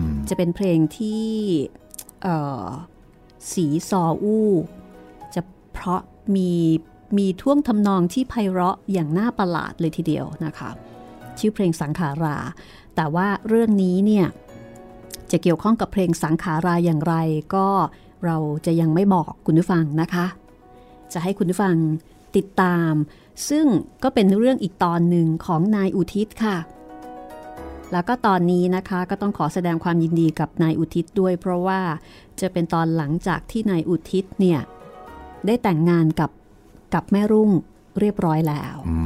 [0.00, 1.24] มจะเป็นเพลงที่
[2.22, 2.66] เอ่อ
[3.52, 4.48] สีซออู้
[5.34, 5.42] จะ
[5.72, 6.00] เพราะ
[6.36, 6.50] มี
[7.18, 10.70] มีท่วงทำนองที่ไพเราะอย่างน่าประหลาดเลยทีเดียวนะคะ
[11.38, 12.36] ชื่อเพลงสังขารา
[12.96, 14.26] แต่ว่าเรื่องนี้เนี่ย
[15.30, 17.14] จะเกี่ยวข้องกับเพลงสังขาราอย่างไร
[17.54, 17.68] ก็
[18.24, 18.36] เรา
[18.66, 20.26] จะยังไม่บอกคุณผู้ฟังนะคะ
[21.12, 21.76] จะให้คุณผู้ฟัง
[22.36, 22.92] ติดตาม
[23.48, 23.66] ซึ่ง
[24.02, 26.56] ก็เป็นเรื่องอีกตอนหนึ่งของนายอุทิศค่ะ
[27.92, 31.80] แล้วก็ตอนนี้นะคะก็ต้องขอแสดงความยินดีกับนายอุทิศด้วย เพราะว่า
[32.40, 34.60] จะเป็นตอนหลังจากที่นายอุทิศเนี่ย
[35.46, 36.30] ได้แต่งงานกับ
[36.94, 37.50] กับแม่รุ่ง
[38.00, 38.96] เรียบร้อยแล้วอื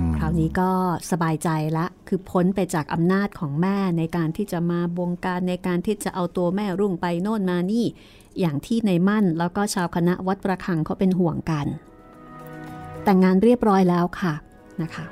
[0.00, 0.70] มคราวนี้ก็
[1.10, 7.86] สบายใจละ คือพ้นไปจากอำนาจของแม่ในการที่จะมาบงการในการที่จะเอาตัวแม่รุ่งไปโน่นมานี่
[8.40, 11.66] อย่างที่ในมั่นแล้วก็ชาวคณะวัดประคังเขาเป็นห่วงกัน
[13.04, 14.34] แต่งงานเรียบร้อยแล้วค่ะ
[14.82, 15.06] นะคะ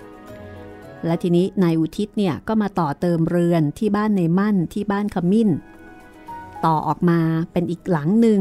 [1.07, 5.49] และทีนี้นายอุทิศเนี่ยก็มาต่อเติมเรือนที่บ้านในมั่นที่บ้านขมิ้น
[6.65, 7.21] ต่อออกมา
[7.53, 8.41] เป็นอีกหลังหนึ่ง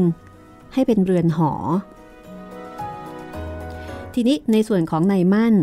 [0.72, 1.52] ให้เป็นเรือนหอ
[4.14, 5.54] ทีนี้ในส่วนของนายมั่น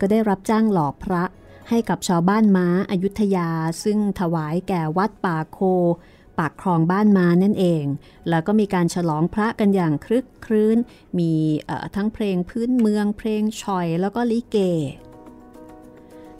[0.00, 1.22] ก็ได้รับจ้างหล่อพระ
[1.68, 3.48] ให้กับชาวบ้านม้าอายุทยา
[3.84, 5.58] ซึ่งถวายแก่วัดป่าโค
[6.38, 7.84] ปากคลองบ้านม้านั่นเอง
[8.28, 10.78] แล้วก็มีการฉลองพระกันอย่างครึกครื้น
[11.18, 11.32] มี
[11.94, 14.56] ทั้งเพลงพื้นเมือง เพลงชอย แล้วก็ลิเก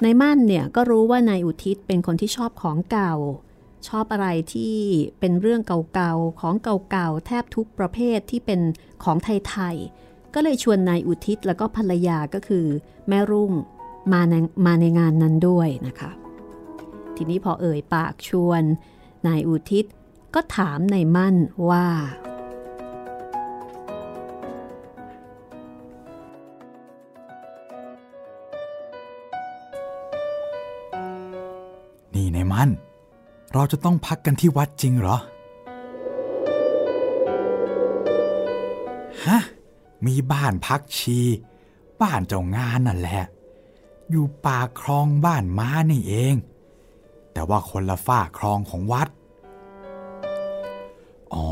[0.04, 3.14] นายมั่นเนี่ยก็รู้ว่านายอุทิศเป็นคนที่ชอบของเก่า
[3.88, 4.76] ชอบอะไรที่
[5.20, 8.60] เป็นเรื่องเก่าๆ ของเก่าๆ แทบทุกประเภทที่เป็น
[9.04, 12.66] ของไทยๆ ก็เลยชวนนายอุทิศแล้วก็ภรรยาก็คือ
[13.08, 13.52] แม่รุ่ง
[14.12, 14.34] มาใน
[14.66, 16.10] มาในงานนั้นด้วยนะคะ
[17.16, 18.62] ทีนี้พอเอ่ยปากชวน
[19.26, 19.84] นายอุทิศ
[20.34, 21.36] ก็ถามนายมั่น
[21.68, 21.86] ว่า
[32.14, 32.70] นี่นายมั่น
[33.52, 35.16] เราจะต้องพักกันที่วัดจริงเหรอ
[40.06, 41.20] มีบ้านพักชี
[42.02, 43.22] บ้านเจ้างานนั่นแหละ
[44.10, 46.34] อยู่ป่าคลองบ้านม้านี่เอง
[47.32, 49.08] แต่ว่าคนละฝ้าคลองของวัด
[51.34, 51.48] อ๋อ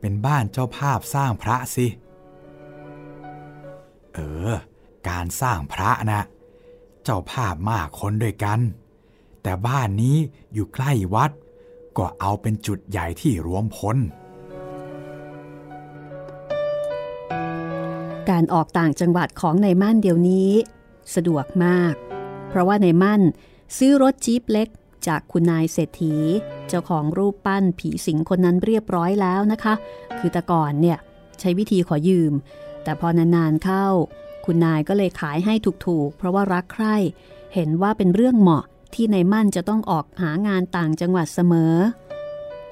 [0.00, 1.86] เป็นบ้านเจ้าภาพสร้างพระสิ
[4.14, 4.18] เอ
[4.48, 4.50] อ
[5.08, 6.22] การสร้างพระนะ
[7.04, 8.60] เจ้าภาพมากคนด้วยกัน
[9.42, 10.16] แต่บ้านนี้
[10.52, 11.30] อยู่ใกล้วัด
[11.98, 13.96] ก็เอาเป็นจุดใหญ่ที่รวมพล
[18.30, 20.50] การออกต่างจังหวัดของในม่นเดี๋ยวนี้
[21.14, 21.94] สะดวกมาก
[22.48, 23.22] เพราะว่าในมั่น
[23.76, 24.68] ซื้อรถจี๊ปเล็ก
[25.06, 26.14] จากคุณนายเศรษฐี
[26.68, 29.74] เจ้าของรูปปั้นผีสิงคนนั้นเรียบร้อยแล้วนะคะ
[30.18, 30.98] คือแต่ก่อนเนี่ย
[31.40, 32.32] ใช้วิธีขอยืม
[32.82, 33.86] แต่พอนานๆเข้า
[34.44, 35.54] คุณนายก็เลยขายให้
[35.86, 36.96] ถูกๆ เพราะว่ารักใคร่
[37.54, 38.64] เห็นว่าเป็นเรื่องเหมาะ
[38.94, 41.74] ที่ในมั่นจะต้องออกหางานต่างจังหวัดเสมอ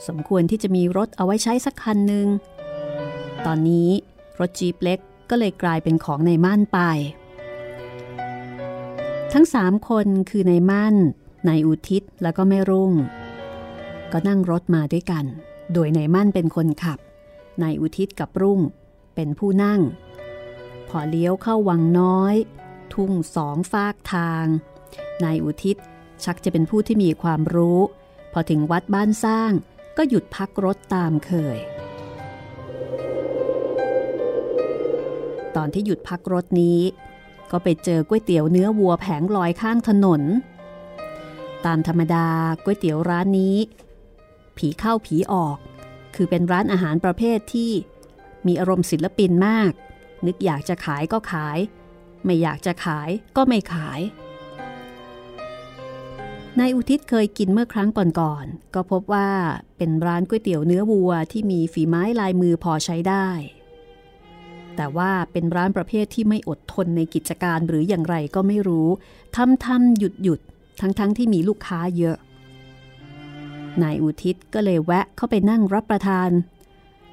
[0.06, 2.26] สมควรที่จะมีรถเอาไว้ใช้สักคันหนึ่ง
[3.46, 3.90] ตอนนี้
[4.38, 4.98] รถจี๊ปเล็ก
[5.30, 6.80] ก็เลยกลายเป็นของในมั่นไป
[9.32, 10.94] ทั้งสามคนคือในมั่น
[11.48, 12.92] นายอุทิศแล้วก็แม่รุ่ง
[14.12, 15.24] ก็นั่งรถมาด้วยกัน
[15.72, 16.98] โดยนายมั่นเป็นคนขับ
[17.62, 18.60] นายอุทิศกับรุ่ง
[19.14, 19.80] เป็นผู้นั่ง
[20.88, 22.34] พอเลี้ยวเข้าวังน้อย
[22.94, 24.46] ทุ่งสองฟากทาง
[25.24, 25.76] นายอุทิศ
[26.24, 27.80] ชักจะเป็นผู้ที่มีความรู้
[28.32, 29.52] พอถึงวัดบ้านสร้าง
[29.96, 31.58] ก็หยุดพักรถตามเคย
[35.58, 36.80] ตอนที่หยุดพักรถนี้
[37.50, 40.22] ก็ไปเจอก๋วยเตี๋ยวเนื้อวัวแผงลอยข้างถนน
[41.66, 42.26] ตามธรรมดา
[42.64, 43.56] ก๋วยเตี๋ยวร้านนี้
[44.56, 45.58] ผีเข้าผีออก
[46.14, 47.72] คือเป็นร้านอาหารประเภทที่
[48.46, 49.72] มีอารมณ์ศิลปินมาก
[50.26, 51.58] นึกอยากจะขายก็ขาย
[52.24, 54.00] ไม่อยากจะขายก็ไม่ขาย
[56.58, 57.88] นายอุทิศเคยกินเมื่อครั้ง
[58.20, 59.28] ก่อนๆ ก็พบว่า
[59.76, 63.28] เป็นร้านก๋วยเตี๋ยวเนื้อวัวที่มีฝีไม้ลายมือพอใช้ได้
[64.80, 68.88] แต่ว่าเป็นร้านประเภทที่ไม่อดทนในกิจการหรืออย่างไรก็ไม่รู้
[69.36, 70.40] ทำทำหยุดหยุด
[70.80, 72.16] ทั้งๆทที่มีลูกค้าเยอะ
[73.82, 76.30] นายอุทิศก็เลยแวะเข้าไปนั่งรับประทาน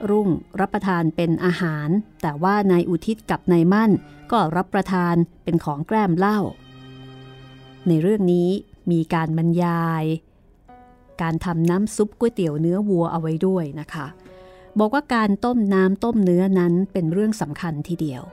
[0.09, 1.89] รุ่งรับประทานเป็นอาหาร
[2.21, 3.91] แต่ว่านายอุทิศกับนายมั่น
[4.31, 6.39] ก็รับประทานเป็นของแกล้มเหล้า
[7.87, 8.49] ในเรื่องนี้
[8.91, 10.03] มีการบรรยาย
[11.21, 14.07] การทำน้ำซุปก๋วยเตี๋ยวเนื้อวัวเอาไว้ด้วยนะคะ
[14.79, 18.23] บอกว่าการต้มน้ำต้มเนื้อนั้นเป็นเรื่องสำคัญทีเดียว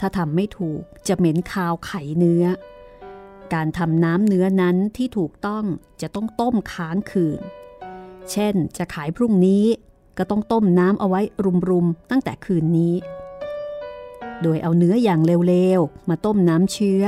[0.00, 2.44] ถ้าทำไม่ถูกจะเหม็นคาวไข่เนื้อ
[3.54, 5.64] การทำน้ำเนื้อนั้นที่ถูกต้อง
[6.00, 7.40] จะต้องต้มค้างคืน
[8.30, 9.64] เช่นจะขายพรุ่งนี้
[10.18, 11.20] ก็ต้องต้มน้ำเอาไว้
[11.68, 12.94] รุมๆตั้งแต่คืนนี้
[14.42, 17.02] โดยเอาเนื้ออย่างเร็วๆ มาต้มน้ำเชื้อ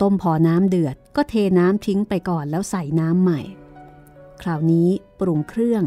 [0.00, 3.40] ต้มพอน้ำเดือดก็เทน้ำทิ้งไปก่อนแล้วใส่น้ำใหม่
[4.42, 4.88] คราวนี้
[5.20, 5.82] ปรุงเครื่อง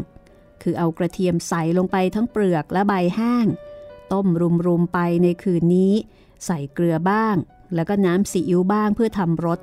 [0.68, 3.46] คือเอากระเทียมใส่ลงไปทั้งเปลือกและใบแห้ง
[4.12, 4.26] ต้ม
[4.66, 5.92] รุมๆไปในคืนนี้
[6.46, 7.36] ใส่เกลือบ้าง
[7.74, 9.60] แล้วก็น้ำซีอิ๊วบ้างเพื่อทำรส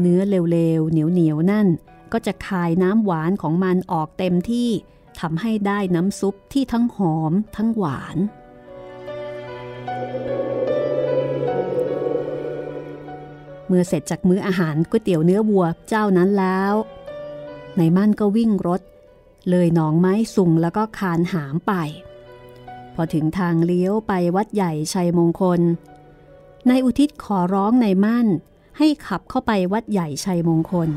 [0.00, 1.66] เนื้อเร็วๆ เหนียวๆ นั่น
[2.12, 4.70] ก็จะคายน้ำหวานของมันออกเต็มที่
[5.20, 8.16] ทำให้ได้น้ำซุปที่ทั้งหอมทั้งหวาน
[13.66, 16.74] เมื่อเสร็จจากมื้ออาหารก๋วยเตี๋ยวเนื้อวัวเจ้านั้นแล้ว
[17.76, 18.80] ในมั่นก็วิ่งรถ
[19.50, 21.72] เลยหนองไม้สุงแล้วก็คานหามไป
[22.94, 25.60] พอถึงทางเลี้ยวไปวัดใหญ่ชัยมงคล
[26.68, 28.26] นายอุทิศขอร้องในมั่น
[28.78, 30.90] ให้ขับเข้าไปวัดใหญ่ชัยมงคล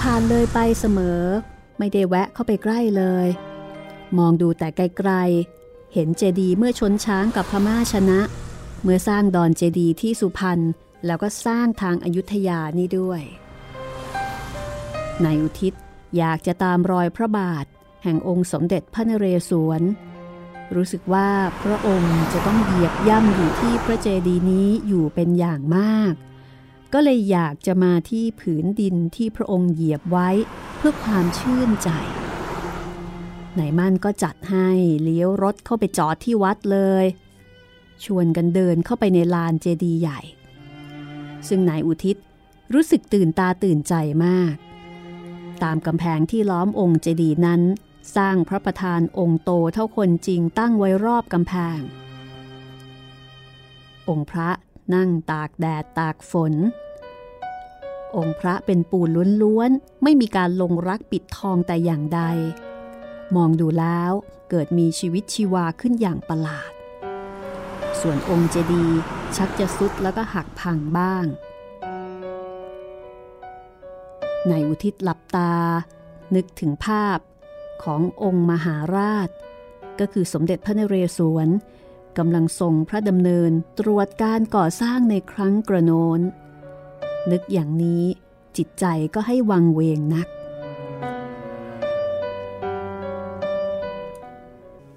[0.00, 1.20] ผ่านเลยไปเสมอ
[1.78, 3.26] ไม่ได้แวะเข้าไปใกล้เลย
[4.18, 8.20] มองดูแต่ไกลๆ เห็นเจดีเมื่อชนช้างกับพม่าชนะ
[8.82, 10.60] เมื่อสร้างดอนเจดีที่สุพรรณ
[11.06, 13.22] แล้วก็สร้างทางอายุทยานี่ด้วย
[15.24, 15.74] นายอุทิศ
[16.16, 17.64] อยากจะตามรอยพระบาท
[18.02, 19.82] แห่งองค์สมเด็จพระนเรศวร
[20.74, 21.30] รู้สึกว่า
[21.62, 26.14] พระองค์จะต้องเหยียบย่ำอยู่ที่พระเจดีย์นี้อยู่เป็นอย่างมาก
[26.92, 30.28] ก็เลยอยากจะมาที่ผืนดินที่พระองค์เหยียบไว้
[30.76, 31.90] เพื่อความชื่นใจ
[33.58, 34.70] นายมั่นก็จัดให้
[35.02, 37.04] เลี้ยวรถเข้าไปจอดที่วัดเลย
[38.04, 40.20] ชวนกันเดินเข้าไปในลานเจดีย์ใหญ่
[41.48, 42.16] ซึ่งนายอุทิศ
[42.74, 43.94] รู้สึกตื่นตาตื่นใจ
[44.24, 44.54] มาก
[45.64, 47.62] ตามกำแพงที่ล้อมองค์เจดีย์นั้น
[48.16, 51.80] สร้างพระประธานองค์โตเท่าคนจริงตั้งไว้รอบกำแพง
[54.08, 54.50] องค์พระ
[54.94, 56.54] นั่งตากแดดตากฝน
[58.16, 59.08] องค์พระเป็นปูน
[59.42, 62.20] ล้วนๆ ไม่มีการลงรักปิดทองแต่อย่างใด
[63.36, 64.12] มองดูแล้ว
[64.50, 66.72] เกิดมีชีวิตชีวาขึ้นอย่างประหลาด
[68.00, 68.98] ส่วนองค์เจดีย์
[69.36, 71.24] ชักจะสุดแล้วก็หักพังบ้าง
[74.50, 75.52] นายอุทิศหลับตา
[76.34, 77.18] นึกถึงภาพ
[77.84, 79.28] ขององค์มหาราช
[80.00, 81.48] ก็คือสมเด็จพระนเรศวร
[82.18, 86.20] กำลังทรงพระดำเนินตรวจการก่อสร้างในครั้งกระโนน
[87.30, 88.04] นึกอย่างนี้
[88.56, 88.84] จิตใจ
[89.14, 90.28] ก็ให้วังเวงนัก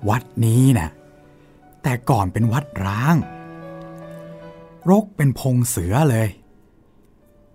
[0.09, 0.89] วัดนี้นะ่ะ
[1.83, 3.15] แต่ก่อนเป็นวัดร้าง
[4.89, 6.27] รกเป็นพงเสือเลย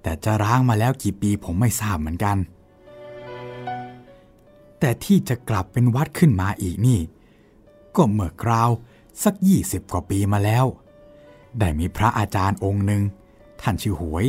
[0.02, 2.36] แต่จะร้างมาแล้วกี่ปีผมไม่ทราบเหมือนกัน
[4.80, 7.00] แต่ที่จะกลับเป็นวัดขึ้นมาอีกนี่
[7.96, 8.70] ก็เมื่อกราว
[9.22, 10.64] สักยี่สิบกว่าปีมาแล้ว
[11.58, 13.02] ได้มีพระอาจารย์องค์หนึ่ง
[13.60, 14.24] ท่านชื่อหวย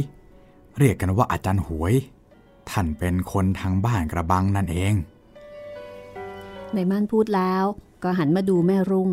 [0.78, 1.94] เรียกกันว่าอาจารย์หวย
[2.70, 4.94] ท่านเป็นคนทางบ้านกระบังนั่นเอง
[6.74, 7.64] ในม่านพูดแล้ว
[8.04, 9.12] ก็หันมาดูแม่รุ่ง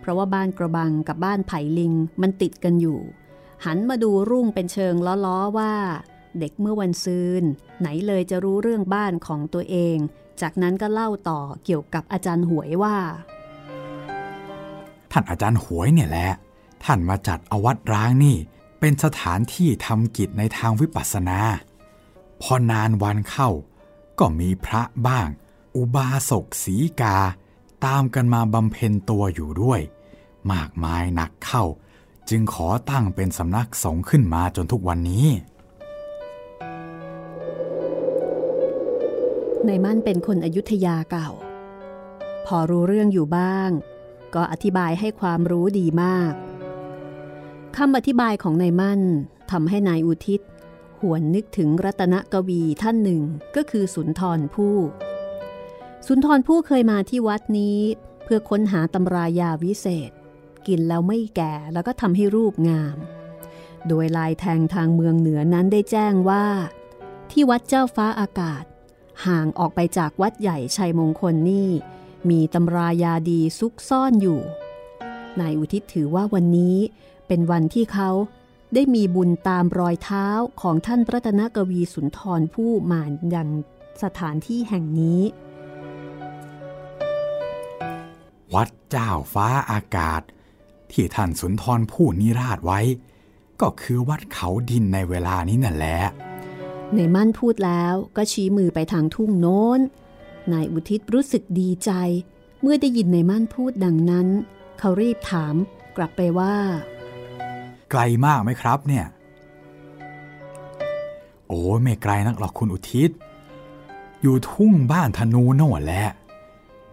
[0.00, 2.98] เพราะว่าบ้านกระบังกับบ้านไผ่ลิงมันติดกันอยู่
[3.64, 4.94] หันมาดูรุ่งเป็นเชิง
[5.26, 5.74] ล้อๆว่า
[6.38, 7.42] เด็กเมื่อวันซืน
[7.80, 9.96] ไหนเลยจะรู้เรื่องบ้านของตัวเอง
[10.40, 12.96] จากนั้นก็เล่าต่อเกี่ยวกับอาจารย์หวยว่า
[15.12, 16.30] ท่านอาจารย์หวยเนี่ยแหละ
[16.84, 18.36] ท่านมาจัดอวัดร้างนี่
[18.80, 21.38] เป็นสถานที่ทำกิจในทางวิปัสสนา
[22.42, 23.50] พอนานวันเข้า
[24.18, 25.28] ก็มีพระบ้าง
[25.76, 27.16] อุบาสกสีกา
[27.84, 29.80] ตามกันมาบำเพ็ญตัวอยู่ด้วย
[30.52, 31.64] มากมายหนักเข้า
[32.30, 35.26] จึงขอตั้งเป็นสำนักสงฆ์ขึ้นมาจนทุกวันนี้
[39.66, 41.30] ในมั่นเป็นคนอยุธยาเก่า
[42.46, 43.70] พอรู้เรื่องอยู่บ้าง
[44.34, 46.32] ก็อธิบายให้ความรู้ดีมาก
[47.76, 49.00] คำอธิบายของนายมั่น
[49.50, 50.40] ทำให้นายอุทิศ
[51.00, 53.22] หวนนึกถึงรัตนกวีท่านหนึ่ง
[53.56, 54.76] ก็คือสุนทรผู้
[56.06, 57.78] สุนทรผู้เคยมาที่วัดนี้
[58.24, 60.10] เพื่อค้นหาตำรายาวิเศษ
[60.68, 62.96] กินแล้วไม่แก่แล้วก็ทำให้รูปงาม
[63.88, 66.46] โดยลายแทงทางเมืองเหนือนั้นได้แจ้งว่า
[67.30, 68.64] ที่วัดเจ้าฟ้าอากาศ
[69.26, 71.68] ห่างออกไปจากวัดใหญ่ชัยมงคลนี่
[72.30, 74.40] มีตำรายาดีซุกซ่อนอยู่
[75.40, 76.76] นายอุทิศถือว่าวันนี้
[77.26, 78.10] เป็นวันที่เขา
[78.74, 80.26] ได้มีบุญตามรอยเท้า
[80.60, 83.48] ของท่านรัตนกวีสุนทรผู้มาอยัง
[84.02, 85.20] สถานที่แห่งนี้
[88.54, 90.22] วัดเจ้าฟ้าอากาศ
[90.94, 92.80] ที่ท่านสุนทรผู้นิราชไว้
[93.60, 95.98] ก็คือวัดเขาดินในเวลานี้นั่นแหละ
[96.94, 99.80] ในมั่นพูดแล้วก็ชี้มือไปทางทุ่งโน้น
[100.52, 101.90] นายอุทิศรู้สึกดีใจ
[102.60, 104.28] เมื่อได้ยินในมั่นพูดดังนั้น
[104.78, 105.54] เขารีบถาม
[105.96, 106.54] กลับไปว่า
[107.90, 109.06] ไกลมากไหมครับเนี่ย
[111.48, 113.10] โอ้ไม่ไกลนักหรอกคุณอุทิศ
[114.22, 116.04] อยู่ทุ่งบ้านธนูโน่นแหละ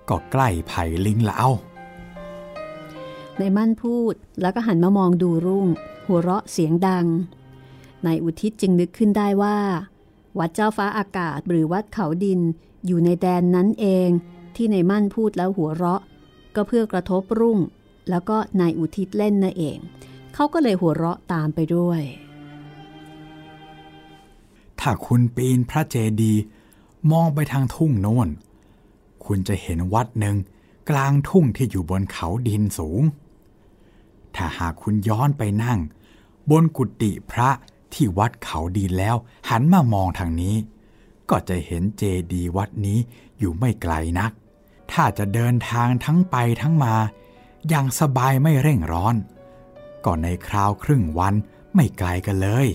[0.10, 1.50] ก็ใกล้ไผ่ลิงแล้ว
[3.42, 5.68] ในมั่นพูดแล้วก็หันมามองดูรุ่ง
[6.06, 7.06] หัวเราะเสียงดัง
[8.06, 9.58] นายอุทิศจึงนึกขึ้นได้ว่า
[10.40, 12.40] วัดเจ้าฟ้าอากาศหรือวัดเขาดิน
[12.86, 14.10] อยู่ในแดนนั้นเอง
[14.56, 16.02] ที่ในมั่นพูดแล้วหัวเราะ
[16.56, 17.60] ก็เพื่อกระทบรุ่ง
[18.10, 19.78] แล้วก็นายอุทิศเล่นนั่นเอง
[20.34, 22.02] เขาก็เลยหัวเราะตามไปด้วย
[24.80, 26.42] ถ้าคุณปีนพระเจดีย์
[27.12, 28.30] มองไปทางทุ่งโน้น
[29.26, 30.36] คุณจะเห็นวัดหนึ่ง
[30.90, 33.02] กลางทุ่งที่อยู่บนเขาดินสูง
[34.36, 35.80] ถ้าหากคุณย้อนไปนั่ง
[36.50, 37.50] บนกุฏิพระ
[37.94, 39.16] ที่วัดเขาดินแล้ว
[39.50, 40.56] หันมามองทางนี้
[41.30, 42.04] ก็จะเห็นเจ
[42.34, 43.00] ดีวัดนี้
[43.40, 44.32] อยู่ไม่ไกลนัก
[44.92, 46.96] ถ้าจะเดินทางทั้งไปทั้งมา
[47.70, 49.16] อย่างสบายไม่เร่งร้อน
[50.06, 51.34] ก็ในคราวครึ่งวัน
[51.76, 52.68] ไม่ไกลกันเลย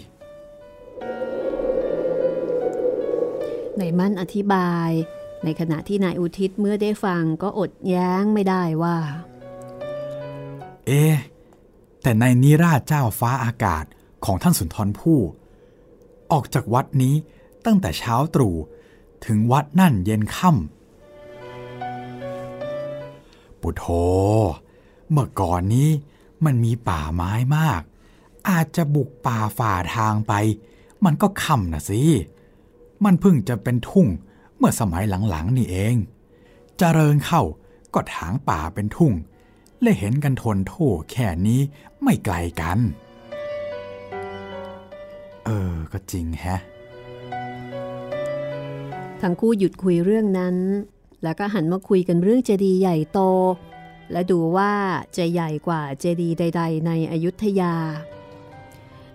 [3.79, 4.91] ในมั่นอธิบาย
[5.45, 8.97] ในขณะที่นายอุทิศเมื่อได้ฟังก็อดแย้งไม่ได้ว่า
[10.87, 11.05] เอ๊
[12.07, 13.85] แต่ในนิราชเจ้าฟ้าอากาศ
[14.25, 15.21] ของท่านสุนทรภู่
[16.33, 17.15] ออกจากวัดนี้
[17.65, 18.55] ตั้งแต่เช้าตรู่
[19.27, 23.85] ถึงวัดนั่นเย็นค่ำปุโธ
[25.11, 25.89] เมื่อก่อนนี้
[26.45, 27.83] มันมีป่าไม้มาก
[28.49, 30.33] อาจจะบุกป่าฝ่าทางไป
[31.05, 32.03] มันก็ค่ำนะสิ
[33.05, 34.07] มันเพิ่งจะเป็นทุ่ง
[34.57, 36.09] เมื่อสมัยหลังๆนี่เองจ
[36.79, 37.43] เจริญเข้า
[37.95, 39.13] ก็ถางป่าเป็นทุ่ง
[39.83, 40.75] และเห็นกันทนโท
[41.13, 41.61] แค่นี้
[42.03, 42.79] ไม่ไกลกัน
[45.45, 46.61] เออ ก็จริงแฮะ
[49.21, 50.57] ทั้งคู่หยุดคุยเรื่องนั้น
[51.23, 53.21] แล้วก็หันมาคุยกันเรื่องเจดีย์ใหญ่โต
[54.13, 54.73] และดูว่า
[55.17, 57.75] จะใหญ่กว่าเจดีย์ใด ๆ ในอยุธยา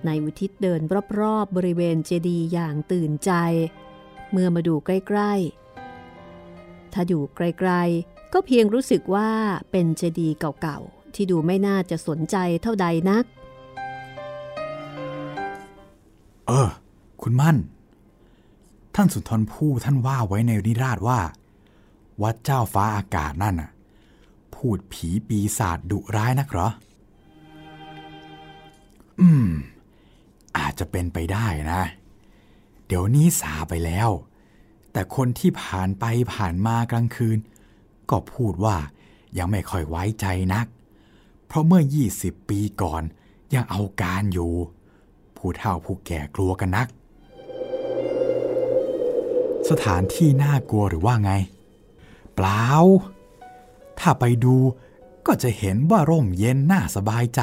[0.05, 0.81] ในอุทิศเดิน
[1.19, 3.31] รอบๆบริเวณเจดีย์อย่างตื่นใจ
[4.31, 5.33] เมื่อมาดูใกล้
[6.13, 9.29] ๆ ถ้าดูไกลๆ ก็เพียงรู้สึกว่า
[9.71, 13.25] เป็นเจดีย์เก่าๆ ที่ดูไม่น่าจะสนใจเท่าใดนัก
[16.47, 16.69] เออ
[17.21, 17.57] คุณมั่น
[18.95, 21.19] ท่านสุนทรภู่ท่านว่าไว้ในนิราชว่า
[22.21, 23.69] วัดเจ้าฟ้าอากาศนั่นน่ะ
[24.55, 26.67] พูดผีปีศาจดุร้ายนักเหรอ
[29.21, 29.47] อืม
[30.57, 31.81] อาจจะเป็นไปได้นะ
[32.85, 34.09] เดี๋ยวนี้สาไปแล้ว
[34.91, 37.37] แต่คนที่ผ่านไปผ่านมากลางคืน
[38.11, 38.77] ก็พูดว่า
[39.37, 40.67] ยังไม่ค่อยไว้ใจนัก
[41.47, 41.83] เพราะเมื่อ
[42.17, 43.03] 20 ปีก่อน
[43.53, 44.51] ยังเอาการอยู่
[45.37, 46.87] ผู้เฒ่าผู้แก่กลัวกันนัก
[49.69, 51.31] สถานที่น่ากลัวหรือว่าไง
[52.35, 52.65] เปล่า
[53.99, 54.55] ถ้าไปดู
[55.27, 57.41] ก็จะเห็นว่าร่มเย็นน่าสบายใจ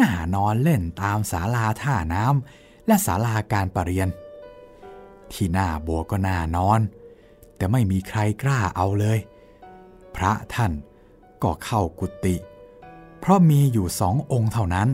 [0.00, 4.08] น่านอนเล่นตามศาลาท่าน้ำและศาลาการประเรียน
[5.32, 6.80] ที่หน้าโบวก็น่านอน
[7.56, 9.18] แต่ไม่มีใครกล้าเอาเลย
[10.16, 10.72] พระท่าน
[11.42, 12.36] ก็เข้ากุฏิ
[13.20, 14.88] เพราะมีอยู่สององค์เท่านั้น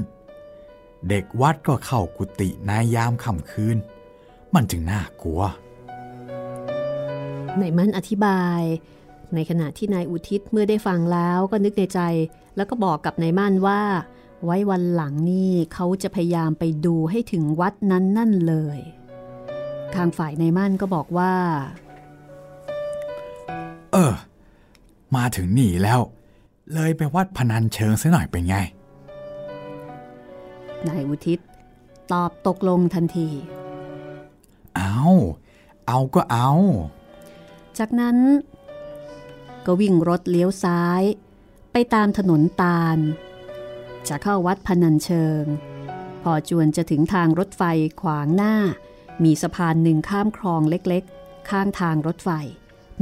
[1.08, 3.76] เด็กวัดก็เข้ากุฏิในยามค่ำคืน
[4.54, 5.42] มันจึงน่ากลัว
[7.60, 8.62] นายมั่นอธิบาย
[9.34, 12.00] ในขณะที่นายอุทิศเมื่อได้ฟังแล้วก็นึกในใจ
[12.56, 13.82] แล้วก็บอกกับนายมั่นว่า
[14.44, 18.78] ไว้วันหลังนี่เขาจะพยายามไปดูให้ถึงวัดนั้นนั่นเลย
[19.94, 21.34] ทางฝ่ายนายมั่นก็บอกว่า
[23.92, 24.14] เออ
[25.16, 26.00] มาถึงนี่แล้ว
[26.74, 28.56] เลยไปวัดพนันเชิงซะหน่อยเป็นไง
[30.88, 31.38] นายอุทิศ
[32.12, 33.28] ตอบตกลงทันที
[34.76, 34.98] เอา
[35.86, 36.50] เอาก็เอา
[37.78, 38.16] จากนั้น
[39.66, 41.02] ก็วิ่งรถเลี้ยวซ้าย
[41.72, 42.98] ไปตามถนนตาล
[44.08, 45.44] จะเข้าวัดพนันเชิง
[46.22, 47.62] พอจวนจะถึงทางรถไฟ
[48.00, 48.54] ขวางหน้า
[49.24, 52.30] มีสะพานหนึ่งข้ามคลองเล็กๆ ข้างทางรถไฟ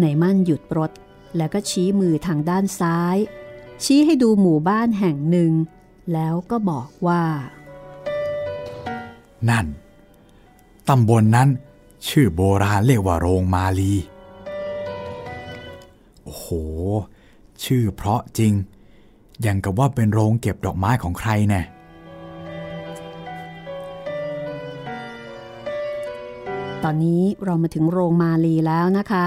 [0.01, 0.91] ในมั่นหยุดรถ
[1.37, 3.16] แล้วก็ชี้มือทางด้านซ้าย
[3.84, 5.53] ชี้ให้ดูหมู่บ้านแห่งหนึ่ง
[6.12, 7.22] แล้วก็บอกว่า
[9.49, 9.66] นั่น
[10.89, 11.49] ตำบลนนั้น
[12.09, 13.93] ชื่อโบราณเรียกว่าโรงมาลี
[16.24, 16.47] โอ้โห
[17.64, 18.53] ชื่อเพราะจริง
[19.47, 21.62] ยังกับว่าเป็นโรงเก็บดอกไม้ของใครแน่
[26.82, 29.26] ตอนนี้เรามาถึงโรงมาลีแล้วนะคะ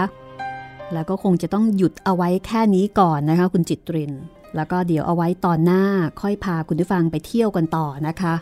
[0.94, 4.14] แล้วก็คงจะต้องหยุดเอาไว้แค่นี้ก่อนนะคะ คุณจิตริน
[4.56, 5.84] แล้วก็เดี๋ยวเอาไว้ตอนหน้า
[6.22, 8.34] ค่อยพาคุณผู้ฟังไปเที่ยวกันต่อนะคะ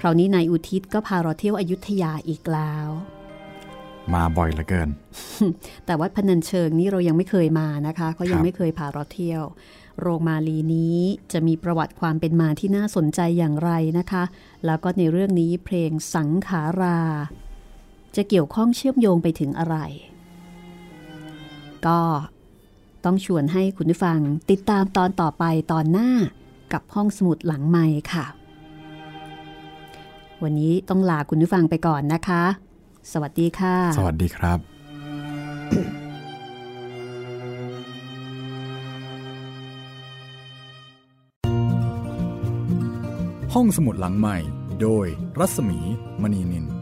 [0.00, 2.88] คราวนี้นายอุทิศก็พาเราเที่ยวอยุธยาอีกแล้ว
[4.14, 4.88] มาบ่อยเหลือเกิน
[5.84, 9.42] แต่วัดพนัญเชิงนี่เรายังไม่เคยมานะคะเขายัคงรับไม่เคยพาเราเที่ยว
[10.00, 10.98] โรงมาลีนี้
[11.32, 14.24] จะมีประวัติความเป็นมาที่น่าสนใจอย่างไรนะคะ
[14.66, 17.00] แล้วก็ในเรื่องนี้เพลงสังขารา
[18.16, 19.76] จะเกี่ยวข้องเชื่อมโยงไปถึงอะไร
[21.86, 22.00] ก็
[23.04, 24.18] ต้องชวนให้คุณผู้ฟัง
[24.50, 26.10] ติดตามตอนต่อไปตอนหน้า
[26.72, 28.24] กับห้องสมุดหลังใหม่ค่ะ
[30.42, 32.42] วันนี้ต้องลาคุณผู้ฟังไปก่อนนะคะ
[33.12, 34.58] สวัสดีค่ะ สวัสดีครับ
[43.54, 44.36] ห้องสมุดหลังใหม่
[44.82, 45.06] โดย
[45.38, 45.78] รัศมี
[46.22, 46.73] มณีนิน